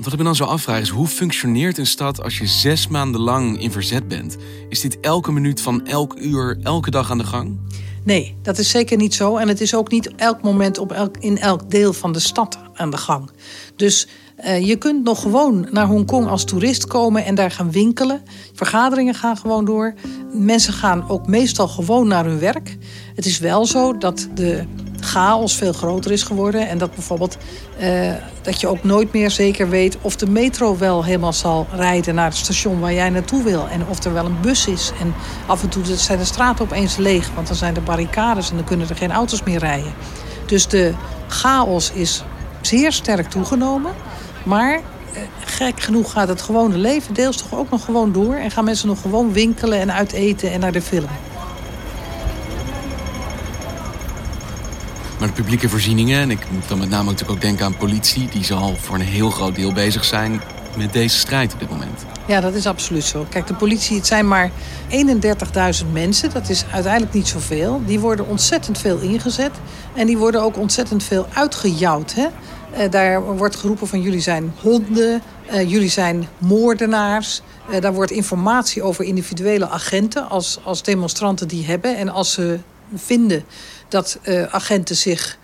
Wat 0.00 0.12
ik 0.12 0.18
me 0.18 0.24
dan 0.24 0.36
zo 0.36 0.44
afvraag 0.44 0.80
is, 0.80 0.88
hoe 0.88 1.06
functioneert 1.06 1.78
een 1.78 1.86
stad 1.86 2.22
als 2.22 2.38
je 2.38 2.46
zes 2.46 2.88
maanden 2.88 3.20
lang 3.20 3.60
in 3.60 3.70
verzet 3.70 4.08
bent? 4.08 4.36
Is 4.68 4.80
dit 4.80 5.00
elke 5.00 5.32
minuut 5.32 5.60
van 5.60 5.86
elk 5.86 6.18
uur, 6.18 6.58
elke 6.62 6.90
dag 6.90 7.10
aan 7.10 7.18
de 7.18 7.24
gang? 7.24 7.58
Nee, 8.04 8.36
dat 8.42 8.58
is 8.58 8.70
zeker 8.70 8.96
niet 8.96 9.14
zo. 9.14 9.36
En 9.36 9.48
het 9.48 9.60
is 9.60 9.74
ook 9.74 9.90
niet 9.90 10.14
elk 10.14 10.42
moment 10.42 10.78
op 10.78 10.92
elk, 10.92 11.16
in 11.16 11.38
elk 11.38 11.70
deel 11.70 11.92
van 11.92 12.12
de 12.12 12.18
stad 12.18 12.58
aan 12.74 12.90
de 12.90 12.96
gang. 12.96 13.30
Dus 13.76 14.06
uh, 14.44 14.66
je 14.66 14.76
kunt 14.76 15.04
nog 15.04 15.22
gewoon 15.22 15.66
naar 15.70 15.86
Hongkong 15.86 16.28
als 16.28 16.44
toerist 16.44 16.86
komen 16.86 17.24
en 17.24 17.34
daar 17.34 17.50
gaan 17.50 17.70
winkelen. 17.70 18.22
Vergaderingen 18.54 19.14
gaan 19.14 19.36
gewoon 19.36 19.64
door. 19.64 19.94
Mensen 20.32 20.72
gaan 20.72 21.08
ook 21.08 21.26
meestal 21.26 21.68
gewoon 21.68 22.08
naar 22.08 22.24
hun 22.24 22.38
werk. 22.38 22.76
Het 23.14 23.26
is 23.26 23.38
wel 23.38 23.66
zo 23.66 23.98
dat 23.98 24.28
de 24.34 24.64
chaos 25.00 25.56
veel 25.56 25.72
groter 25.72 26.10
is 26.10 26.22
geworden. 26.22 26.68
En 26.68 26.78
dat 26.78 26.94
bijvoorbeeld 26.94 27.36
uh, 27.82 28.12
dat 28.42 28.60
je 28.60 28.68
ook 28.68 28.84
nooit 28.84 29.12
meer 29.12 29.30
zeker 29.30 29.68
weet 29.68 29.96
of 30.00 30.16
de 30.16 30.30
metro 30.30 30.78
wel 30.78 31.04
helemaal 31.04 31.32
zal 31.32 31.66
rijden 31.74 32.14
naar 32.14 32.28
het 32.28 32.36
station 32.36 32.80
waar 32.80 32.94
jij 32.94 33.10
naartoe 33.10 33.42
wil. 33.42 33.68
En 33.68 33.86
of 33.88 34.04
er 34.04 34.12
wel 34.12 34.24
een 34.24 34.40
bus 34.40 34.66
is. 34.66 34.92
En 35.00 35.14
af 35.46 35.62
en 35.62 35.68
toe 35.68 35.84
zijn 35.84 36.18
de 36.18 36.24
straten 36.24 36.64
opeens 36.64 36.96
leeg, 36.96 37.30
want 37.34 37.46
dan 37.46 37.56
zijn 37.56 37.76
er 37.76 37.82
barricades 37.82 38.50
en 38.50 38.56
dan 38.56 38.64
kunnen 38.64 38.88
er 38.88 38.96
geen 38.96 39.12
auto's 39.12 39.42
meer 39.42 39.58
rijden. 39.58 39.92
Dus 40.46 40.68
de 40.68 40.94
chaos 41.28 41.92
is 41.92 42.24
zeer 42.60 42.92
sterk 42.92 43.30
toegenomen. 43.30 43.92
Maar 44.42 44.74
eh, 44.74 45.22
gek 45.44 45.80
genoeg 45.80 46.12
gaat 46.12 46.28
het 46.28 46.42
gewone 46.42 46.76
leven 46.76 47.14
deels 47.14 47.36
toch 47.36 47.54
ook 47.54 47.70
nog 47.70 47.84
gewoon 47.84 48.12
door. 48.12 48.34
En 48.34 48.50
gaan 48.50 48.64
mensen 48.64 48.88
nog 48.88 49.00
gewoon 49.00 49.32
winkelen 49.32 49.80
en 49.80 49.92
uiteten 49.92 50.52
en 50.52 50.60
naar 50.60 50.72
de 50.72 50.82
film. 50.82 51.08
Maar 55.18 55.28
de 55.28 55.34
publieke 55.34 55.68
voorzieningen, 55.68 56.20
en 56.20 56.30
ik 56.30 56.50
moet 56.50 56.68
dan 56.68 56.78
met 56.78 56.88
name 56.88 57.04
natuurlijk 57.04 57.30
ook 57.30 57.40
denken 57.40 57.64
aan 57.64 57.76
politie, 57.76 58.28
die 58.28 58.44
zal 58.44 58.76
voor 58.76 58.94
een 58.94 59.00
heel 59.00 59.30
groot 59.30 59.54
deel 59.54 59.72
bezig 59.72 60.04
zijn 60.04 60.40
met 60.76 60.92
deze 60.92 61.18
strijd 61.18 61.52
op 61.52 61.58
dit 61.60 61.70
moment. 61.70 62.04
Ja, 62.26 62.40
dat 62.40 62.54
is 62.54 62.66
absoluut 62.66 63.04
zo. 63.04 63.26
Kijk, 63.28 63.46
de 63.46 63.54
politie, 63.54 63.96
het 63.96 64.06
zijn 64.06 64.28
maar 64.28 64.50
31.000 64.90 65.92
mensen. 65.92 66.30
Dat 66.32 66.48
is 66.48 66.64
uiteindelijk 66.72 67.12
niet 67.12 67.28
zoveel. 67.28 67.82
Die 67.86 68.00
worden 68.00 68.28
ontzettend 68.28 68.78
veel 68.78 68.98
ingezet. 68.98 69.50
En 69.94 70.06
die 70.06 70.18
worden 70.18 70.42
ook 70.42 70.58
ontzettend 70.58 71.02
veel 71.02 71.26
uitgejouwd. 71.32 72.14
Hè? 72.14 72.26
Uh, 72.72 72.90
daar 72.90 73.36
wordt 73.36 73.56
geroepen 73.56 73.86
van 73.86 74.02
jullie 74.02 74.20
zijn 74.20 74.52
honden, 74.60 75.22
uh, 75.52 75.70
jullie 75.70 75.88
zijn 75.88 76.28
moordenaars. 76.38 77.42
Uh, 77.70 77.80
daar 77.80 77.94
wordt 77.94 78.10
informatie 78.10 78.82
over 78.82 79.04
individuele 79.04 79.68
agenten 79.68 80.28
als, 80.28 80.58
als 80.64 80.82
demonstranten 80.82 81.48
die 81.48 81.64
hebben. 81.64 81.96
En 81.96 82.08
als 82.08 82.32
ze 82.32 82.58
vinden 82.94 83.44
dat 83.88 84.18
agenten 84.50 84.96
zich 84.96 85.38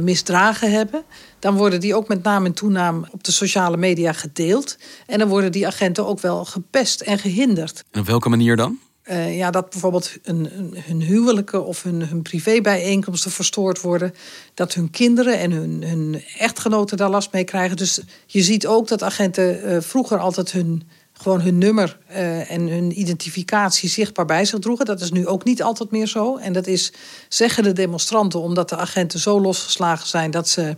misdragen 0.00 0.70
hebben... 0.70 1.02
dan 1.38 1.56
worden 1.56 1.80
die 1.80 1.94
ook 1.94 2.08
met 2.08 2.22
naam 2.22 2.44
en 2.44 2.52
toenaam 2.52 3.04
op 3.10 3.24
de 3.24 3.32
sociale 3.32 3.76
media 3.76 4.12
gedeeld. 4.12 4.76
En 5.06 5.18
dan 5.18 5.28
worden 5.28 5.52
die 5.52 5.66
agenten 5.66 6.06
ook 6.06 6.20
wel 6.20 6.44
gepest 6.44 7.00
en 7.00 7.18
gehinderd. 7.18 7.84
En 7.90 8.00
op 8.00 8.06
welke 8.06 8.28
manier 8.28 8.56
dan? 8.56 8.78
Uh, 9.04 9.36
ja, 9.36 9.50
dat 9.50 9.70
bijvoorbeeld 9.70 10.12
hun, 10.22 10.48
hun 10.86 11.02
huwelijken 11.02 11.66
of 11.66 11.82
hun, 11.82 12.06
hun 12.06 12.22
privébijeenkomsten 12.22 13.30
verstoord 13.30 13.80
worden. 13.80 14.14
Dat 14.54 14.74
hun 14.74 14.90
kinderen 14.90 15.38
en 15.38 15.50
hun, 15.50 15.82
hun 15.82 16.22
echtgenoten 16.38 16.96
daar 16.96 17.10
last 17.10 17.32
mee 17.32 17.44
krijgen. 17.44 17.76
Dus 17.76 18.00
je 18.26 18.42
ziet 18.42 18.66
ook 18.66 18.88
dat 18.88 19.02
agenten 19.02 19.70
uh, 19.70 19.80
vroeger 19.80 20.18
altijd 20.18 20.52
hun 20.52 20.82
gewoon 21.12 21.40
hun 21.40 21.58
nummer 21.58 21.98
uh, 22.10 22.50
en 22.50 22.68
hun 22.68 23.00
identificatie 23.00 23.88
zichtbaar 23.88 24.24
bij 24.24 24.44
zich 24.44 24.58
droegen. 24.58 24.84
Dat 24.84 25.00
is 25.00 25.10
nu 25.10 25.26
ook 25.26 25.44
niet 25.44 25.62
altijd 25.62 25.90
meer 25.90 26.06
zo. 26.06 26.36
En 26.36 26.52
dat 26.52 26.66
is, 26.66 26.92
zeggen 27.28 27.62
de 27.62 27.72
demonstranten, 27.72 28.40
omdat 28.40 28.68
de 28.68 28.76
agenten 28.76 29.18
zo 29.18 29.40
losgeslagen 29.40 30.06
zijn 30.06 30.30
dat 30.30 30.48
ze, 30.48 30.76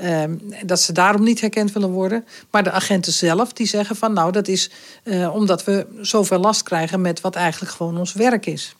uh, 0.00 0.24
dat 0.64 0.80
ze 0.80 0.92
daarom 0.92 1.22
niet 1.22 1.40
herkend 1.40 1.72
willen 1.72 1.90
worden. 1.90 2.24
Maar 2.50 2.64
de 2.64 2.70
agenten 2.70 3.12
zelf 3.12 3.52
die 3.52 3.66
zeggen 3.66 3.96
van 3.96 4.12
nou, 4.12 4.32
dat 4.32 4.48
is 4.48 4.70
uh, 5.04 5.34
omdat 5.34 5.64
we 5.64 5.86
zoveel 6.00 6.38
last 6.38 6.62
krijgen 6.62 7.00
met 7.00 7.20
wat 7.20 7.34
eigenlijk 7.34 7.72
gewoon 7.72 7.98
ons 7.98 8.12
werk 8.12 8.46
is. 8.46 8.76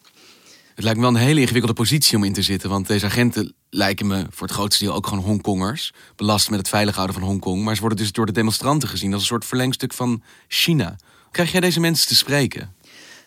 Het 0.75 0.87
lijkt 0.87 1.01
me 1.03 1.07
wel 1.07 1.21
een 1.21 1.27
hele 1.27 1.41
ingewikkelde 1.41 1.77
positie 1.77 2.17
om 2.17 2.25
in 2.25 2.33
te 2.33 2.43
zitten. 2.43 2.71
Want 2.71 2.87
deze 2.87 3.07
agenten 3.07 3.55
lijken 3.71 4.07
me 4.07 4.27
voor 4.31 4.47
het 4.47 4.57
grootste 4.57 4.85
deel 4.85 4.95
ook 4.95 5.07
gewoon 5.07 5.25
Hongkongers. 5.25 5.93
Belast 6.17 6.51
met 6.51 6.59
het 6.59 6.69
veilig 6.69 6.95
houden 6.95 7.17
van 7.17 7.25
Hongkong. 7.25 7.65
Maar 7.65 7.75
ze 7.75 7.81
worden 7.81 7.99
dus 7.99 8.13
door 8.13 8.27
de 8.27 8.33
demonstranten 8.33 8.89
gezien 8.89 9.13
als 9.13 9.21
een 9.21 9.29
soort 9.29 9.45
verlengstuk 9.45 9.93
van 9.93 10.23
China. 10.49 10.97
Krijg 11.31 11.53
jij 11.53 11.61
deze 11.61 11.81
mensen 11.81 12.09
te 12.09 12.15
spreken? 12.15 12.75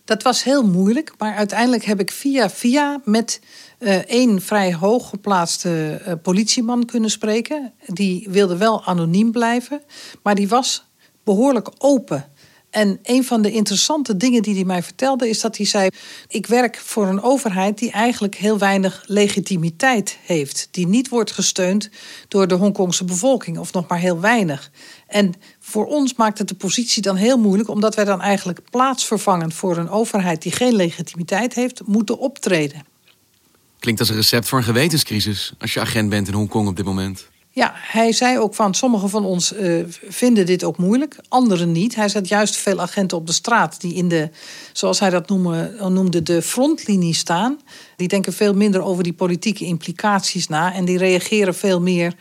Dat 0.05 0.24
was 0.24 0.43
heel 0.43 0.67
moeilijk, 0.67 1.13
maar 1.17 1.36
uiteindelijk 1.36 1.84
heb 1.84 2.00
ik 2.00 2.12
via 2.12 2.50
via 2.50 3.01
met 3.05 3.41
uh, 3.79 3.96
één 3.96 4.41
vrij 4.41 4.74
hooggeplaatste 4.74 6.01
uh, 6.08 6.13
politieman 6.22 6.86
kunnen 6.86 7.10
spreken. 7.10 7.74
Die 7.86 8.27
wilde 8.29 8.58
wel 8.58 8.86
anoniem 8.86 9.31
blijven, 9.31 9.81
maar 10.24 10.36
die 10.36 10.48
was 10.48 10.86
behoorlijk 11.24 11.70
open 11.77 12.30
en 12.72 13.00
een 13.04 13.24
van 13.24 13.42
de 13.42 13.51
interessante 13.51 14.18
dingen 14.18 14.42
die 14.42 14.56
hij 14.56 14.63
mij 14.63 14.84
vertelde 14.84 15.30
is 15.30 15.40
dat 15.40 15.58
hij 15.58 15.66
zei: 15.66 15.90
Ik 16.28 16.46
werk 16.46 16.78
voor 16.78 17.08
een 17.08 17.22
overheid 17.22 17.78
die 17.78 17.92
eigenlijk 17.92 18.36
heel 18.36 18.58
weinig 18.58 19.04
legitimiteit 19.06 20.18
heeft, 20.25 20.68
die 20.72 20.88
niet 20.88 21.10
wordt 21.10 21.32
gesteund 21.32 21.90
door 22.28 22.48
de 22.48 22.56
Hongkongse 22.56 23.06
bevolking, 23.06 23.58
of 23.58 23.74
nog 23.74 23.88
maar 23.88 24.00
heel 24.00 24.20
weinig. 24.20 24.72
En 25.08 25.34
voor 25.60 25.86
ons 25.86 26.16
maakt 26.16 26.38
het 26.38 26.48
de 26.48 26.56
positie 26.56 27.01
dan 27.01 27.16
heel 27.16 27.38
moeilijk, 27.38 27.70
omdat 27.70 27.96
wij 27.96 28.06
dan 28.06 28.22
eigenlijk 28.22 28.60
plaatsvervangend 28.70 29.54
voor 29.54 29.78
een 29.78 29.90
overheid 29.90 30.42
die 30.42 30.51
geen 30.51 30.75
legitimiteit 30.75 31.54
heeft, 31.54 31.82
moeten 31.86 32.20
optreden. 32.20 32.86
Klinkt 33.80 34.00
als 34.00 34.10
een 34.10 34.16
recept 34.16 34.48
voor 34.48 34.58
een 34.58 34.63
gewetenscrisis 34.63 35.54
als 35.60 35.74
je 35.74 35.80
agent 35.80 36.10
bent 36.10 36.28
in 36.28 36.34
Hongkong 36.34 36.68
op 36.68 36.75
dit 36.75 36.86
moment. 36.86 37.30
Ja, 37.53 37.72
hij 37.75 38.12
zei 38.12 38.39
ook 38.39 38.55
van 38.55 38.74
sommigen 38.74 39.10
van 39.10 39.25
ons 39.25 39.53
uh, 39.53 39.84
vinden 40.08 40.46
dit 40.46 40.63
ook 40.63 40.77
moeilijk, 40.77 41.15
anderen 41.27 41.72
niet. 41.72 41.96
Hij 41.96 42.10
zet 42.10 42.27
juist 42.27 42.55
veel 42.55 42.81
agenten 42.81 43.17
op 43.17 43.27
de 43.27 43.34
straat 43.34 43.81
die 43.81 43.93
in 43.93 44.08
de, 44.08 44.29
zoals 44.74 45.00
hij 45.00 45.10
dat 45.10 45.29
noemde, 45.29 45.75
noemde 45.89 46.24
de 46.24 46.41
frontlinie 46.41 47.13
staan. 47.13 47.60
Die 47.96 48.08
denken 48.08 48.34
veel 48.34 48.53
minder 48.53 48.81
over 48.81 49.03
die 49.03 49.13
politieke 49.13 49.65
implicaties 49.65 50.48
na 50.48 50.74
en 50.74 50.86
die 50.86 50.98
reageren 50.98 51.55
veel 51.55 51.81
meer 51.81 52.13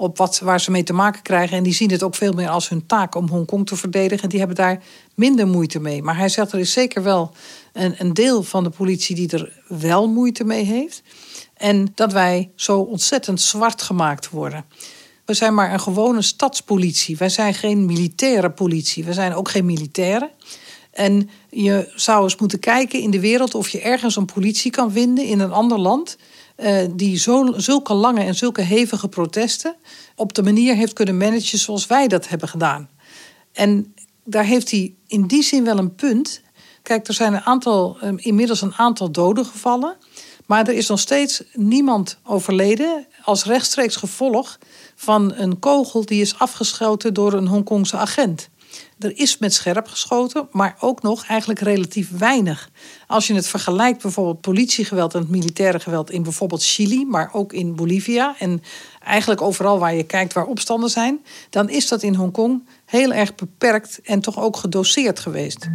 op 0.00 0.18
wat, 0.18 0.38
waar 0.38 0.60
ze 0.60 0.70
mee 0.70 0.82
te 0.82 0.92
maken 0.92 1.22
krijgen. 1.22 1.56
En 1.56 1.62
die 1.62 1.74
zien 1.74 1.90
het 1.90 2.02
ook 2.02 2.14
veel 2.14 2.32
meer 2.32 2.48
als 2.48 2.68
hun 2.68 2.86
taak 2.86 3.14
om 3.14 3.28
Hongkong 3.28 3.66
te 3.66 3.76
verdedigen. 3.76 4.28
Die 4.28 4.38
hebben 4.38 4.56
daar 4.56 4.82
minder 5.14 5.46
moeite 5.46 5.80
mee. 5.80 6.02
Maar 6.02 6.16
hij 6.16 6.28
zegt 6.28 6.52
er 6.52 6.58
is 6.58 6.72
zeker 6.72 7.02
wel 7.02 7.32
een, 7.72 7.94
een 7.98 8.14
deel 8.14 8.42
van 8.42 8.64
de 8.64 8.70
politie 8.70 9.14
die 9.14 9.30
er 9.30 9.62
wel 9.68 10.08
moeite 10.08 10.44
mee 10.44 10.64
heeft. 10.64 11.02
En 11.54 11.92
dat 11.94 12.12
wij 12.12 12.50
zo 12.54 12.80
ontzettend 12.80 13.40
zwart 13.40 13.82
gemaakt 13.82 14.30
worden. 14.30 14.64
We 15.24 15.34
zijn 15.34 15.54
maar 15.54 15.72
een 15.72 15.80
gewone 15.80 16.22
stadspolitie. 16.22 17.16
Wij 17.16 17.28
zijn 17.28 17.54
geen 17.54 17.86
militaire 17.86 18.50
politie. 18.50 19.04
We 19.04 19.12
zijn 19.12 19.34
ook 19.34 19.48
geen 19.48 19.64
militairen. 19.64 20.30
En 20.90 21.30
je 21.50 21.92
zou 21.94 22.22
eens 22.22 22.36
moeten 22.36 22.58
kijken 22.58 23.00
in 23.00 23.10
de 23.10 23.20
wereld 23.20 23.54
of 23.54 23.68
je 23.68 23.80
ergens 23.80 24.16
een 24.16 24.24
politie 24.24 24.70
kan 24.70 24.92
vinden 24.92 25.24
in 25.24 25.40
een 25.40 25.52
ander 25.52 25.78
land. 25.78 26.16
Uh, 26.60 26.84
die 26.90 27.18
zulke 27.56 27.94
lange 27.94 28.20
en 28.20 28.34
zulke 28.34 28.60
hevige 28.62 29.08
protesten 29.08 29.76
op 30.14 30.34
de 30.34 30.42
manier 30.42 30.74
heeft 30.74 30.92
kunnen 30.92 31.16
managen 31.16 31.58
zoals 31.58 31.86
wij 31.86 32.08
dat 32.08 32.28
hebben 32.28 32.48
gedaan. 32.48 32.88
En 33.52 33.94
daar 34.24 34.44
heeft 34.44 34.70
hij 34.70 34.94
in 35.06 35.26
die 35.26 35.42
zin 35.42 35.64
wel 35.64 35.78
een 35.78 35.94
punt. 35.94 36.42
Kijk, 36.82 37.08
er 37.08 37.14
zijn 37.14 37.34
een 37.34 37.44
aantal, 37.44 37.98
uh, 38.04 38.10
inmiddels 38.16 38.62
een 38.62 38.74
aantal 38.74 39.10
doden 39.10 39.44
gevallen. 39.44 39.96
Maar 40.46 40.68
er 40.68 40.74
is 40.74 40.88
nog 40.88 41.00
steeds 41.00 41.42
niemand 41.52 42.18
overleden 42.24 43.06
als 43.22 43.44
rechtstreeks 43.44 43.96
gevolg 43.96 44.58
van 44.94 45.34
een 45.34 45.58
kogel 45.58 46.04
die 46.04 46.20
is 46.20 46.38
afgeschoten 46.38 47.14
door 47.14 47.32
een 47.32 47.46
Hongkongse 47.46 47.96
agent. 47.96 48.48
Er 48.98 49.18
is 49.18 49.38
met 49.38 49.54
scherp 49.54 49.86
geschoten, 49.86 50.48
maar 50.52 50.76
ook 50.80 51.02
nog 51.02 51.24
eigenlijk 51.24 51.60
relatief 51.60 52.10
weinig. 52.18 52.70
Als 53.06 53.26
je 53.26 53.34
het 53.34 53.46
vergelijkt 53.46 54.02
bijvoorbeeld 54.02 54.40
politiegeweld 54.40 55.14
en 55.14 55.20
het 55.20 55.30
militaire 55.30 55.80
geweld 55.80 56.10
in 56.10 56.22
bijvoorbeeld 56.22 56.64
Chili, 56.64 57.06
maar 57.06 57.30
ook 57.32 57.52
in 57.52 57.74
Bolivia 57.74 58.34
en 58.38 58.62
eigenlijk 59.04 59.42
overal 59.42 59.78
waar 59.78 59.94
je 59.94 60.04
kijkt 60.04 60.32
waar 60.32 60.46
opstanden 60.46 60.90
zijn, 60.90 61.24
dan 61.50 61.68
is 61.68 61.88
dat 61.88 62.02
in 62.02 62.14
Hongkong 62.14 62.66
heel 62.84 63.12
erg 63.12 63.34
beperkt 63.34 64.00
en 64.02 64.20
toch 64.20 64.38
ook 64.38 64.56
gedoseerd 64.56 65.20
geweest. 65.20 65.68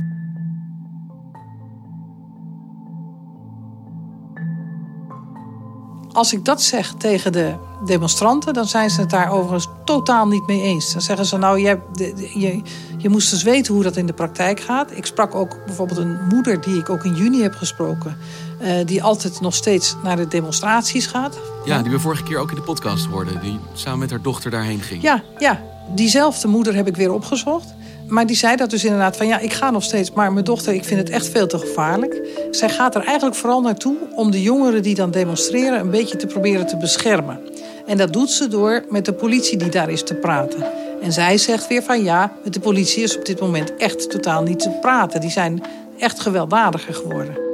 Als 6.14 6.34
ik 6.34 6.46
dat 6.46 6.62
zeg 6.62 6.94
tegen 6.98 7.32
de 7.32 7.54
demonstranten, 7.86 8.54
dan 8.54 8.68
zijn 8.68 8.90
ze 8.90 9.02
het 9.02 9.10
daar 9.10 9.32
overigens 9.32 9.68
totaal 9.86 10.28
niet 10.28 10.48
mee 10.48 10.62
eens. 10.62 10.94
Dan 10.94 11.02
zeggen 11.02 11.26
ze, 11.26 11.38
nou, 11.38 11.60
je, 11.60 11.80
je, 12.34 12.62
je 12.98 13.10
moest 13.10 13.30
dus 13.30 13.44
weten 13.44 13.74
hoe 13.74 13.84
dat 13.84 13.98
in 13.98 14.06
de 14.06 14.14
praktijk 14.14 14.60
gaat. 14.60 14.98
Ik 14.98 15.06
sprak 15.06 15.36
ook 15.36 15.66
bijvoorbeeld 15.66 16.00
een 16.00 16.18
moeder 16.30 16.62
die 16.62 16.78
ik 16.78 16.90
ook 16.90 17.04
in 17.04 17.16
juni 17.16 17.42
heb 17.42 17.54
gesproken... 17.54 18.18
Uh, 18.62 18.86
die 18.86 19.04
altijd 19.04 19.42
nog 19.42 19.56
steeds 19.56 19.96
naar 20.04 20.16
de 20.16 20.28
demonstraties 20.28 21.06
gaat. 21.06 21.38
Ja, 21.66 21.82
die 21.82 21.92
we 21.92 22.00
vorige 22.00 22.24
keer 22.24 22.38
ook 22.38 22.50
in 22.50 22.56
de 22.56 22.62
podcast 22.62 23.06
hoorden. 23.06 23.42
Die 23.42 23.60
samen 23.74 24.00
met 24.00 24.10
haar 24.10 24.22
dochter 24.22 24.52
daarheen 24.52 24.82
ging. 24.82 25.02
Ja, 25.02 25.24
ja. 25.38 25.62
diezelfde 25.96 26.48
moeder 26.48 26.76
heb 26.76 26.88
ik 26.88 26.96
weer 26.96 27.14
opgezocht. 27.14 27.74
Maar 28.14 28.26
die 28.26 28.36
zei 28.36 28.56
dat 28.56 28.70
dus 28.70 28.84
inderdaad 28.84 29.18
van 29.18 29.28
ja, 29.28 29.40
ik 29.40 29.54
ga 29.54 29.70
nog 29.72 29.84
steeds, 29.84 30.12
maar 30.12 30.34
mijn 30.34 30.46
dochter, 30.46 30.74
ik 30.74 30.84
vind 30.84 31.00
het 31.00 31.10
echt 31.10 31.30
veel 31.30 31.48
te 31.48 31.58
gevaarlijk. 31.58 32.22
Zij 32.52 32.70
gaat 32.70 32.96
er 32.96 33.04
eigenlijk 33.04 33.36
vooral 33.36 33.62
naartoe 33.62 33.96
om 34.16 34.32
de 34.32 34.42
jongeren 34.42 34.84
die 34.84 34.96
dan 34.96 35.12
demonstreren 35.12 35.80
een 35.80 35.90
beetje 35.90 36.18
te 36.18 36.28
proberen 36.28 36.68
te 36.68 36.78
beschermen. 36.78 37.40
En 37.86 37.98
dat 37.98 38.14
doet 38.14 38.30
ze 38.30 38.48
door 38.48 38.84
met 38.90 39.06
de 39.06 39.14
politie 39.14 39.58
die 39.58 39.70
daar 39.70 39.90
is 39.90 40.04
te 40.04 40.14
praten. 40.14 40.64
En 41.02 41.12
zij 41.12 41.38
zegt 41.38 41.68
weer 41.68 41.84
van 41.84 42.04
ja, 42.04 42.32
met 42.44 42.54
de 42.54 42.60
politie 42.60 43.04
is 43.04 43.18
op 43.18 43.26
dit 43.26 43.40
moment 43.40 43.76
echt 43.76 44.10
totaal 44.10 44.44
niet 44.44 44.60
te 44.60 44.70
praten. 44.70 45.22
Die 45.22 45.32
zijn 45.32 45.64
echt 45.98 46.20
gewelddadiger 46.20 46.94
geworden. 46.94 47.53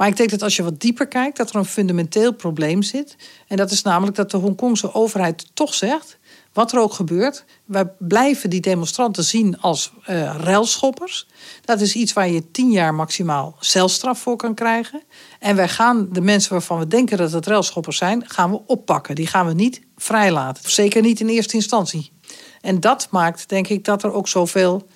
Maar 0.00 0.08
ik 0.08 0.16
denk 0.16 0.30
dat 0.30 0.42
als 0.42 0.56
je 0.56 0.62
wat 0.62 0.80
dieper 0.80 1.08
kijkt, 1.08 1.36
dat 1.36 1.50
er 1.50 1.56
een 1.56 1.64
fundamenteel 1.64 2.32
probleem 2.32 2.82
zit. 2.82 3.16
En 3.46 3.56
dat 3.56 3.70
is 3.70 3.82
namelijk 3.82 4.16
dat 4.16 4.30
de 4.30 4.36
Hongkongse 4.36 4.94
overheid 4.94 5.50
toch 5.54 5.74
zegt: 5.74 6.18
wat 6.52 6.72
er 6.72 6.80
ook 6.80 6.92
gebeurt, 6.92 7.44
wij 7.64 7.92
blijven 7.98 8.50
die 8.50 8.60
demonstranten 8.60 9.24
zien 9.24 9.60
als 9.60 9.92
uh, 10.08 10.20
eh, 10.20 10.36
ruilschoppers. 10.36 11.26
Dat 11.64 11.80
is 11.80 11.94
iets 11.94 12.12
waar 12.12 12.28
je 12.28 12.50
tien 12.50 12.70
jaar 12.70 12.94
maximaal 12.94 13.56
celstraf 13.58 14.18
voor 14.18 14.36
kan 14.36 14.54
krijgen. 14.54 15.02
En 15.38 15.56
wij 15.56 15.68
gaan 15.68 16.08
de 16.12 16.20
mensen 16.20 16.52
waarvan 16.52 16.78
we 16.78 16.86
denken 16.86 17.16
dat 17.18 17.32
het 17.32 17.46
ruilschoppers 17.46 17.96
zijn, 17.96 18.28
gaan 18.28 18.50
we 18.50 18.60
oppakken. 18.66 19.14
Die 19.14 19.26
gaan 19.26 19.46
we 19.46 19.52
niet 19.52 19.80
vrijlaten. 19.96 20.70
Zeker 20.70 21.02
niet 21.02 21.20
in 21.20 21.28
eerste 21.28 21.54
instantie. 21.54 22.12
En 22.60 22.80
dat 22.80 23.08
maakt, 23.10 23.48
denk 23.48 23.68
ik, 23.68 23.84
dat 23.84 24.02
er 24.02 24.12
ook 24.12 24.28
zoveel 24.28 24.86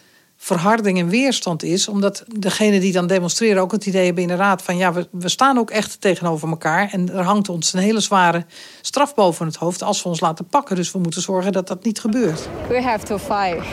verharding 0.44 0.98
en 0.98 1.08
weerstand 1.08 1.62
is. 1.62 1.88
Omdat 1.88 2.24
degenen 2.38 2.80
die 2.80 2.92
dan 2.92 3.06
demonstreren 3.06 3.62
ook 3.62 3.72
het 3.72 3.86
idee 3.86 4.04
hebben 4.04 4.22
in 4.22 4.28
de 4.28 4.34
raad 4.34 4.62
van 4.62 4.76
ja, 4.76 4.92
we, 4.92 5.08
we 5.10 5.28
staan 5.28 5.58
ook 5.58 5.70
echt 5.70 6.00
tegenover 6.00 6.48
elkaar. 6.48 6.88
En 6.92 7.12
er 7.12 7.24
hangt 7.24 7.48
ons 7.48 7.72
een 7.72 7.80
hele 7.80 8.00
zware 8.00 8.44
straf 8.80 9.14
boven 9.14 9.46
het 9.46 9.56
hoofd 9.56 9.82
als 9.82 10.02
we 10.02 10.08
ons 10.08 10.20
laten 10.20 10.46
pakken. 10.46 10.76
Dus 10.76 10.92
we 10.92 10.98
moeten 10.98 11.22
zorgen 11.22 11.52
dat 11.52 11.68
dat 11.68 11.84
niet 11.84 12.00
gebeurt. 12.00 12.48
We 12.68 12.82
have 12.82 13.04
to 13.04 13.18
fight. 13.18 13.64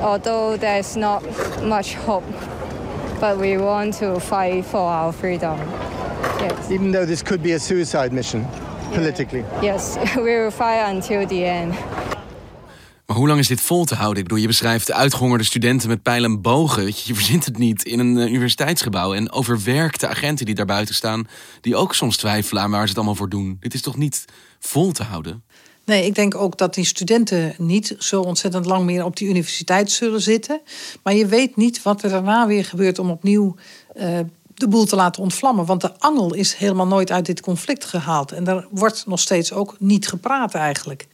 Although 0.00 0.58
there's 0.58 0.94
not 0.94 1.22
much 1.62 1.94
hope. 2.06 2.26
But 3.20 3.36
we 3.36 3.58
want 3.58 3.98
to 3.98 4.18
fight 4.18 4.66
for 4.66 4.80
our 4.80 5.12
freedom. 5.12 5.58
Yes. 6.40 6.70
Even 6.70 6.92
though 6.92 7.06
this 7.06 7.22
could 7.22 7.42
be 7.42 7.54
a 7.54 7.58
suicide 7.58 8.12
mission 8.12 8.46
politically. 8.94 9.44
Yes, 9.62 9.96
we 10.14 10.22
will 10.22 10.50
fight 10.50 10.94
until 10.94 11.26
the 11.26 11.44
end. 11.44 11.74
Hoe 13.20 13.28
lang 13.28 13.40
is 13.40 13.48
dit 13.48 13.60
vol 13.60 13.84
te 13.84 13.94
houden? 13.94 14.18
Ik 14.18 14.22
bedoel, 14.22 14.42
je 14.42 14.46
beschrijft 14.46 14.92
uitgehongerde 14.92 15.44
studenten 15.44 15.88
met 15.88 16.02
pijlen 16.02 16.30
en 16.30 16.40
bogen. 16.40 16.86
Je, 16.86 17.14
verzint 17.14 17.44
het 17.44 17.58
niet 17.58 17.84
in 17.84 17.98
een 17.98 18.18
eh, 18.18 18.32
universiteitsgebouw. 18.32 19.14
En 19.14 19.32
overwerkte 19.32 20.08
agenten 20.08 20.46
die 20.46 20.54
daar 20.54 20.66
buiten 20.66 20.94
staan, 20.94 21.28
die 21.60 21.76
ook 21.76 21.94
soms 21.94 22.16
twijfelen 22.16 22.62
aan 22.62 22.70
waar 22.70 22.82
ze 22.82 22.88
het 22.88 22.96
allemaal 22.96 23.14
voor 23.14 23.28
doen. 23.28 23.56
Dit 23.60 23.74
is 23.74 23.82
toch 23.82 23.96
niet 23.96 24.24
vol 24.58 24.92
te 24.92 25.02
houden? 25.02 25.42
Nee, 25.84 26.06
ik 26.06 26.14
denk 26.14 26.34
ook 26.34 26.58
dat 26.58 26.74
die 26.74 26.84
studenten 26.84 27.54
niet 27.58 27.94
zo 27.98 28.20
ontzettend 28.20 28.66
lang 28.66 28.84
meer 28.84 29.04
op 29.04 29.16
die 29.16 29.28
universiteit 29.28 29.90
zullen 29.90 30.20
zitten. 30.20 30.60
Maar 31.02 31.14
je 31.14 31.26
weet 31.26 31.56
niet 31.56 31.82
wat 31.82 32.02
er 32.02 32.10
daarna 32.10 32.46
weer 32.46 32.64
gebeurt 32.64 32.98
om 32.98 33.10
opnieuw 33.10 33.54
uh, 33.96 34.18
de 34.54 34.68
boel 34.68 34.84
te 34.84 34.96
laten 34.96 35.22
ontvlammen. 35.22 35.66
Want 35.66 35.80
de 35.80 35.98
angel 35.98 36.34
is 36.34 36.54
helemaal 36.54 36.86
nooit 36.86 37.10
uit 37.10 37.26
dit 37.26 37.40
conflict 37.40 37.84
gehaald. 37.84 38.32
En 38.32 38.44
daar 38.44 38.66
wordt 38.70 39.06
nog 39.06 39.20
steeds 39.20 39.52
ook 39.52 39.76
niet 39.78 40.08
gepraat 40.08 40.54
eigenlijk. 40.54 41.06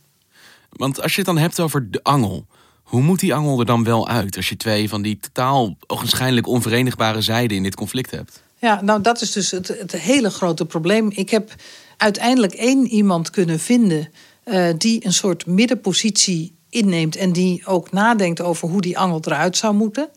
Want 0.76 1.02
als 1.02 1.12
je 1.12 1.16
het 1.16 1.26
dan 1.26 1.38
hebt 1.38 1.61
over 1.61 1.90
de 1.90 2.02
angel, 2.02 2.47
hoe 2.83 3.02
moet 3.02 3.21
die 3.21 3.35
angel 3.35 3.59
er 3.59 3.66
dan 3.66 3.85
wel 3.85 4.09
uit 4.09 4.37
als 4.37 4.49
je 4.49 4.56
twee 4.56 4.88
van 4.88 5.02
die 5.02 5.18
totaal 5.18 5.76
ogenschijnlijk 5.87 6.47
onverenigbare 6.47 7.21
zijden 7.21 7.56
in 7.56 7.62
dit 7.62 7.75
conflict 7.75 8.11
hebt? 8.11 8.42
Ja, 8.59 8.83
nou 8.83 9.00
dat 9.00 9.21
is 9.21 9.33
dus 9.33 9.50
het, 9.50 9.68
het 9.68 9.92
hele 9.92 10.30
grote 10.30 10.66
probleem. 10.66 11.11
Ik 11.14 11.30
heb 11.30 11.54
uiteindelijk 11.97 12.52
één 12.52 12.87
iemand 12.87 13.30
kunnen 13.30 13.61
vinden 13.61 14.09
uh, 14.44 14.68
die 14.79 15.07
een 15.07 15.12
soort 15.12 15.46
middenpositie 15.46 16.55
inneemt 16.68 17.16
en 17.16 17.33
die 17.33 17.66
ook 17.66 17.92
nadenkt 17.92 18.40
over 18.40 18.68
hoe 18.68 18.81
die 18.81 18.98
angel 18.98 19.20
eruit 19.24 19.57
zou 19.57 19.74
moeten. 19.74 20.09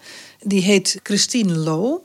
Die 0.42 0.62
heet 0.62 1.00
Christine 1.04 1.56
Low. 1.56 2.00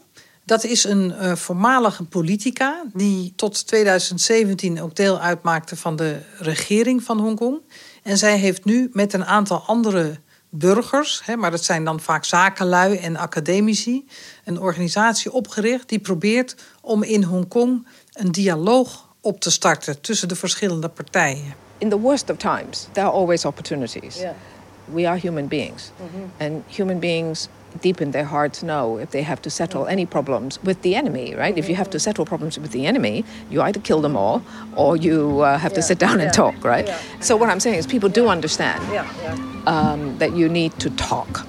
Dat 0.44 0.64
is 0.64 0.84
een 0.84 1.14
uh, 1.20 1.34
voormalige 1.34 2.04
politica 2.04 2.84
die 2.92 3.32
tot 3.36 3.66
2017 3.66 4.82
ook 4.82 4.96
deel 4.96 5.18
uitmaakte 5.20 5.76
van 5.76 5.96
de 5.96 6.20
regering 6.38 7.02
van 7.02 7.20
Hongkong. 7.20 7.60
En 8.04 8.18
zij 8.18 8.38
heeft 8.38 8.64
nu 8.64 8.90
met 8.92 9.12
een 9.12 9.24
aantal 9.24 9.62
andere 9.66 10.16
burgers, 10.48 11.22
hè, 11.24 11.36
maar 11.36 11.50
dat 11.50 11.64
zijn 11.64 11.84
dan 11.84 12.00
vaak 12.00 12.24
zakenlui 12.24 12.96
en 12.96 13.16
academici, 13.16 14.06
een 14.44 14.60
organisatie 14.60 15.32
opgericht 15.32 15.88
die 15.88 15.98
probeert 15.98 16.56
om 16.80 17.02
in 17.02 17.22
Hongkong 17.22 17.86
een 18.12 18.32
dialoog 18.32 19.14
op 19.20 19.40
te 19.40 19.50
starten 19.50 20.00
tussen 20.00 20.28
de 20.28 20.36
verschillende 20.36 20.88
partijen. 20.88 21.54
In 21.78 21.88
the 21.88 21.98
worst 21.98 22.30
of 22.30 22.36
times, 22.36 22.88
there 22.92 23.06
are 23.06 23.16
always 23.16 23.44
opportunities. 23.44 24.16
Yeah. 24.16 24.32
We 24.84 25.08
are 25.08 25.18
human 25.18 25.48
beings. 25.48 25.90
Mm 26.00 26.06
-hmm. 26.12 26.46
And 26.46 26.76
human 26.76 26.98
beings 26.98 27.48
deep 27.80 28.00
in 28.00 28.10
their 28.10 28.24
hearts 28.24 28.60
know 28.60 28.98
if 28.98 29.10
they 29.10 29.22
have 29.22 29.40
to 29.42 29.50
settle 29.50 29.86
any 29.86 30.06
problems 30.06 30.58
with 30.62 30.82
the 30.82 30.94
enemy, 30.94 31.34
right? 31.34 31.56
If 31.58 31.68
you 31.68 31.76
have 31.76 31.90
to 31.90 31.98
settle 31.98 32.24
problems 32.24 32.58
with 32.58 32.70
the 32.70 32.86
enemy, 32.86 33.24
you 33.48 33.62
either 33.62 33.80
kill 33.80 34.00
them 34.00 34.16
all 34.16 34.42
or 34.76 34.96
you 34.96 35.40
uh, 35.40 35.58
have 35.58 35.72
yeah, 35.72 35.80
to 35.80 35.82
sit 35.82 35.98
down 35.98 36.18
yeah, 36.18 36.24
and 36.24 36.32
talk, 36.32 36.64
right? 36.64 36.86
Yeah, 36.86 36.98
so 37.20 37.36
what 37.36 37.48
I'm 37.50 37.60
saying 37.60 37.78
is 37.78 37.86
people 37.86 38.08
do 38.08 38.28
understand 38.28 38.82
um, 39.66 40.18
that 40.18 40.36
you 40.36 40.48
need 40.48 40.72
to 40.78 40.90
talk. 40.94 41.44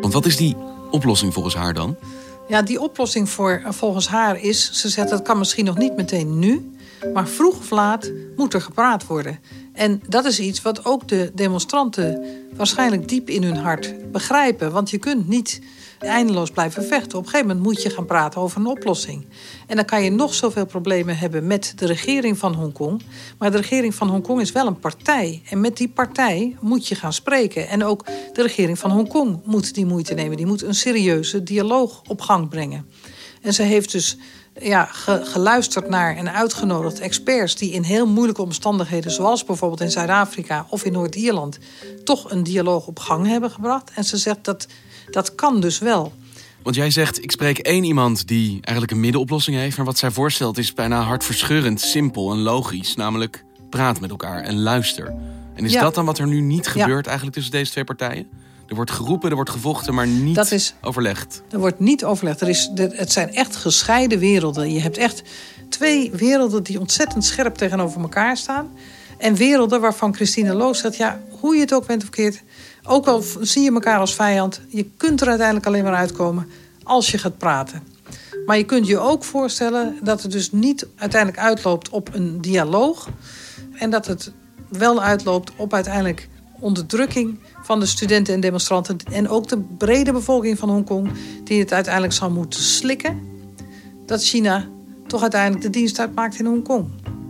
Want 0.00 0.12
wat 0.12 0.26
is 0.26 0.36
die 0.36 0.56
oplossing 0.90 1.32
volgens 1.32 1.54
haar 1.54 1.74
dan? 1.74 1.96
Ja, 2.48 2.62
die 2.62 2.80
oplossing 2.80 3.28
voor, 3.28 3.62
volgens 3.68 4.08
haar 4.08 4.40
is, 4.40 4.72
ze 4.72 4.88
zegt 4.88 5.08
dat 5.08 5.22
kan 5.22 5.38
misschien 5.38 5.64
nog 5.64 5.76
niet 5.76 5.96
meteen 5.96 6.38
nu, 6.38 6.76
maar 7.12 7.28
vroeg 7.28 7.58
of 7.58 7.70
laat 7.70 8.12
moet 8.36 8.54
er 8.54 8.60
gepraat 8.60 9.06
worden. 9.06 9.38
En 9.78 10.02
dat 10.08 10.24
is 10.24 10.40
iets 10.40 10.62
wat 10.62 10.84
ook 10.84 11.08
de 11.08 11.30
demonstranten 11.34 12.24
waarschijnlijk 12.56 13.08
diep 13.08 13.28
in 13.28 13.42
hun 13.42 13.56
hart 13.56 14.12
begrijpen. 14.12 14.72
Want 14.72 14.90
je 14.90 14.98
kunt 14.98 15.28
niet 15.28 15.60
eindeloos 15.98 16.50
blijven 16.50 16.84
vechten. 16.84 17.18
Op 17.18 17.24
een 17.24 17.30
gegeven 17.30 17.46
moment 17.46 17.66
moet 17.66 17.82
je 17.82 17.90
gaan 17.90 18.06
praten 18.06 18.40
over 18.40 18.60
een 18.60 18.66
oplossing. 18.66 19.26
En 19.66 19.76
dan 19.76 19.84
kan 19.84 20.02
je 20.02 20.10
nog 20.10 20.34
zoveel 20.34 20.66
problemen 20.66 21.18
hebben 21.18 21.46
met 21.46 21.72
de 21.76 21.86
regering 21.86 22.38
van 22.38 22.54
Hongkong. 22.54 23.02
Maar 23.38 23.50
de 23.50 23.56
regering 23.56 23.94
van 23.94 24.08
Hongkong 24.08 24.40
is 24.40 24.52
wel 24.52 24.66
een 24.66 24.78
partij. 24.78 25.42
En 25.50 25.60
met 25.60 25.76
die 25.76 25.88
partij 25.88 26.56
moet 26.60 26.88
je 26.88 26.94
gaan 26.94 27.12
spreken. 27.12 27.68
En 27.68 27.84
ook 27.84 28.04
de 28.32 28.42
regering 28.42 28.78
van 28.78 28.90
Hongkong 28.90 29.40
moet 29.44 29.74
die 29.74 29.86
moeite 29.86 30.14
nemen. 30.14 30.36
Die 30.36 30.46
moet 30.46 30.62
een 30.62 30.74
serieuze 30.74 31.42
dialoog 31.42 32.02
op 32.06 32.20
gang 32.20 32.48
brengen. 32.48 32.86
En 33.42 33.54
ze 33.54 33.62
heeft 33.62 33.92
dus 33.92 34.16
ja, 34.60 34.88
geluisterd 35.22 35.88
naar 35.88 36.16
en 36.16 36.32
uitgenodigd 36.32 37.00
experts 37.00 37.56
die 37.56 37.72
in 37.72 37.82
heel 37.82 38.06
moeilijke 38.06 38.42
omstandigheden, 38.42 39.10
zoals 39.10 39.44
bijvoorbeeld 39.44 39.80
in 39.80 39.90
Zuid-Afrika 39.90 40.66
of 40.68 40.84
in 40.84 40.92
Noord-Ierland, 40.92 41.58
toch 42.04 42.30
een 42.30 42.42
dialoog 42.42 42.86
op 42.86 42.98
gang 42.98 43.26
hebben 43.26 43.50
gebracht. 43.50 43.90
En 43.94 44.04
ze 44.04 44.16
zegt 44.16 44.44
dat 44.44 44.66
dat 45.10 45.34
kan 45.34 45.60
dus 45.60 45.78
wel. 45.78 46.12
Want 46.62 46.76
jij 46.76 46.90
zegt, 46.90 47.22
ik 47.22 47.30
spreek 47.30 47.58
één 47.58 47.84
iemand 47.84 48.26
die 48.26 48.50
eigenlijk 48.50 48.90
een 48.90 49.00
middenoplossing 49.00 49.56
heeft. 49.56 49.76
Maar 49.76 49.86
wat 49.86 49.98
zij 49.98 50.10
voorstelt 50.10 50.58
is 50.58 50.72
bijna 50.72 51.02
hartverscheurend, 51.02 51.80
simpel 51.80 52.32
en 52.32 52.38
logisch. 52.38 52.94
Namelijk 52.94 53.44
praat 53.70 54.00
met 54.00 54.10
elkaar 54.10 54.42
en 54.42 54.60
luister. 54.60 55.14
En 55.54 55.64
is 55.64 55.72
dat 55.72 55.94
dan 55.94 56.04
wat 56.04 56.18
er 56.18 56.26
nu 56.26 56.40
niet 56.40 56.68
gebeurt 56.68 57.06
eigenlijk 57.06 57.36
tussen 57.36 57.52
deze 57.52 57.70
twee 57.70 57.84
partijen? 57.84 58.28
Er 58.68 58.74
wordt 58.74 58.90
geroepen, 58.90 59.28
er 59.28 59.34
wordt 59.34 59.50
gevochten, 59.50 59.94
maar 59.94 60.06
niet 60.06 60.34
dat 60.34 60.50
is, 60.50 60.74
overlegd. 60.80 61.42
Er 61.50 61.58
wordt 61.58 61.80
niet 61.80 62.04
overlegd. 62.04 62.40
Er 62.40 62.48
is, 62.48 62.70
het 62.74 63.12
zijn 63.12 63.34
echt 63.34 63.56
gescheiden 63.56 64.18
werelden. 64.18 64.72
Je 64.72 64.80
hebt 64.80 64.96
echt 64.96 65.22
twee 65.68 66.10
werelden 66.10 66.62
die 66.62 66.80
ontzettend 66.80 67.24
scherp 67.24 67.54
tegenover 67.54 68.00
elkaar 68.00 68.36
staan. 68.36 68.70
En 69.18 69.34
werelden 69.34 69.80
waarvan 69.80 70.14
Christine 70.14 70.54
Loos 70.54 70.78
zegt... 70.78 70.96
ja, 70.96 71.20
hoe 71.40 71.54
je 71.54 71.60
het 71.60 71.74
ook 71.74 71.86
bent 71.86 72.02
of 72.02 72.10
keert... 72.10 72.42
ook 72.82 73.06
al 73.06 73.22
zie 73.40 73.62
je 73.62 73.72
elkaar 73.72 73.98
als 73.98 74.14
vijand... 74.14 74.60
je 74.68 74.86
kunt 74.96 75.20
er 75.20 75.28
uiteindelijk 75.28 75.66
alleen 75.66 75.84
maar 75.84 75.94
uitkomen 75.94 76.48
als 76.82 77.10
je 77.10 77.18
gaat 77.18 77.38
praten. 77.38 77.82
Maar 78.46 78.56
je 78.56 78.64
kunt 78.64 78.86
je 78.86 78.98
ook 78.98 79.24
voorstellen 79.24 79.98
dat 80.02 80.22
het 80.22 80.32
dus 80.32 80.52
niet 80.52 80.86
uiteindelijk 80.96 81.42
uitloopt 81.42 81.88
op 81.88 82.14
een 82.14 82.40
dialoog... 82.40 83.08
en 83.72 83.90
dat 83.90 84.06
het 84.06 84.32
wel 84.68 85.02
uitloopt 85.02 85.52
op 85.56 85.74
uiteindelijk 85.74 86.28
onderdrukking 86.60 87.38
van 87.68 87.80
de 87.80 87.86
studenten 87.86 88.34
en 88.34 88.40
demonstranten 88.40 88.96
en 89.12 89.28
ook 89.28 89.48
de 89.48 89.58
brede 89.78 90.12
bevolking 90.12 90.58
van 90.58 90.68
Hongkong, 90.70 91.10
die 91.44 91.58
het 91.58 91.72
uiteindelijk 91.72 92.14
zal 92.14 92.30
moeten 92.30 92.60
slikken, 92.60 93.20
dat 94.06 94.24
China 94.24 94.68
toch 95.06 95.22
uiteindelijk 95.22 95.62
de 95.62 95.70
dienst 95.70 95.98
uitmaakt 95.98 96.38
in 96.38 96.46
Hongkong. 96.46 96.88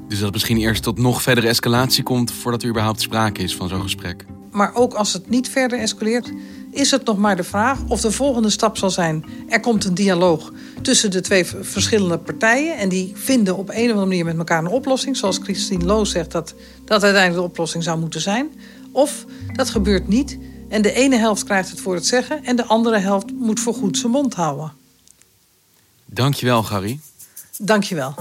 Dus 0.08 0.16
dat 0.16 0.24
het 0.24 0.32
misschien 0.32 0.56
eerst 0.56 0.82
tot 0.82 0.98
nog 0.98 1.22
verdere 1.22 1.48
escalatie 1.48 2.02
komt 2.02 2.32
voordat 2.32 2.62
er 2.62 2.68
überhaupt 2.68 3.00
sprake 3.00 3.42
is 3.42 3.56
van 3.56 3.68
zo'n 3.68 3.82
gesprek. 3.82 4.24
Maar 4.50 4.74
ook 4.74 4.94
als 4.94 5.12
het 5.12 5.30
niet 5.30 5.48
verder 5.48 5.78
escaleert, 5.78 6.32
is 6.70 6.90
het 6.90 7.04
nog 7.04 7.18
maar 7.18 7.36
de 7.36 7.44
vraag 7.44 7.78
of 7.88 8.00
de 8.00 8.10
volgende 8.10 8.50
stap 8.50 8.76
zal 8.76 8.90
zijn... 8.90 9.24
er 9.48 9.60
komt 9.60 9.84
een 9.84 9.94
dialoog 9.94 10.52
tussen 10.82 11.10
de 11.10 11.20
twee 11.20 11.44
verschillende 11.60 12.18
partijen... 12.18 12.76
en 12.76 12.88
die 12.88 13.12
vinden 13.14 13.56
op 13.56 13.68
een 13.68 13.74
of 13.74 13.80
andere 13.80 14.06
manier 14.06 14.24
met 14.24 14.38
elkaar 14.38 14.58
een 14.58 14.70
oplossing... 14.70 15.16
zoals 15.16 15.38
Christine 15.42 15.84
Loos 15.84 16.10
zegt 16.10 16.32
dat 16.32 16.54
dat 16.84 17.02
uiteindelijk 17.02 17.42
de 17.42 17.50
oplossing 17.50 17.84
zou 17.84 17.98
moeten 17.98 18.20
zijn. 18.20 18.48
Of 18.98 19.24
dat 19.52 19.70
gebeurt 19.70 20.08
niet 20.08 20.38
en 20.68 20.82
de 20.82 20.92
ene 20.92 21.16
helft 21.16 21.44
krijgt 21.44 21.70
het 21.70 21.80
voor 21.80 21.94
het 21.94 22.06
zeggen... 22.06 22.44
en 22.44 22.56
de 22.56 22.64
andere 22.64 22.98
helft 22.98 23.32
moet 23.32 23.60
voorgoed 23.60 23.98
zijn 23.98 24.12
mond 24.12 24.34
houden. 24.34 24.72
Dankjewel, 26.04 26.62
Gary. 26.62 27.00
Dankjewel. 27.58 28.14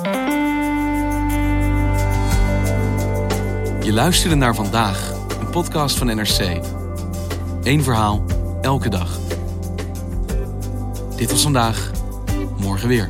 Je 3.83 3.93
luisterde 3.93 4.35
naar 4.35 4.55
Vandaag, 4.55 5.13
een 5.39 5.49
podcast 5.49 5.97
van 5.97 6.07
NRC. 6.07 6.59
Eén 7.63 7.83
verhaal, 7.83 8.25
elke 8.61 8.89
dag. 8.89 9.19
Dit 11.15 11.31
was 11.31 11.41
vandaag, 11.41 11.91
morgen 12.57 12.87
weer. 12.87 13.09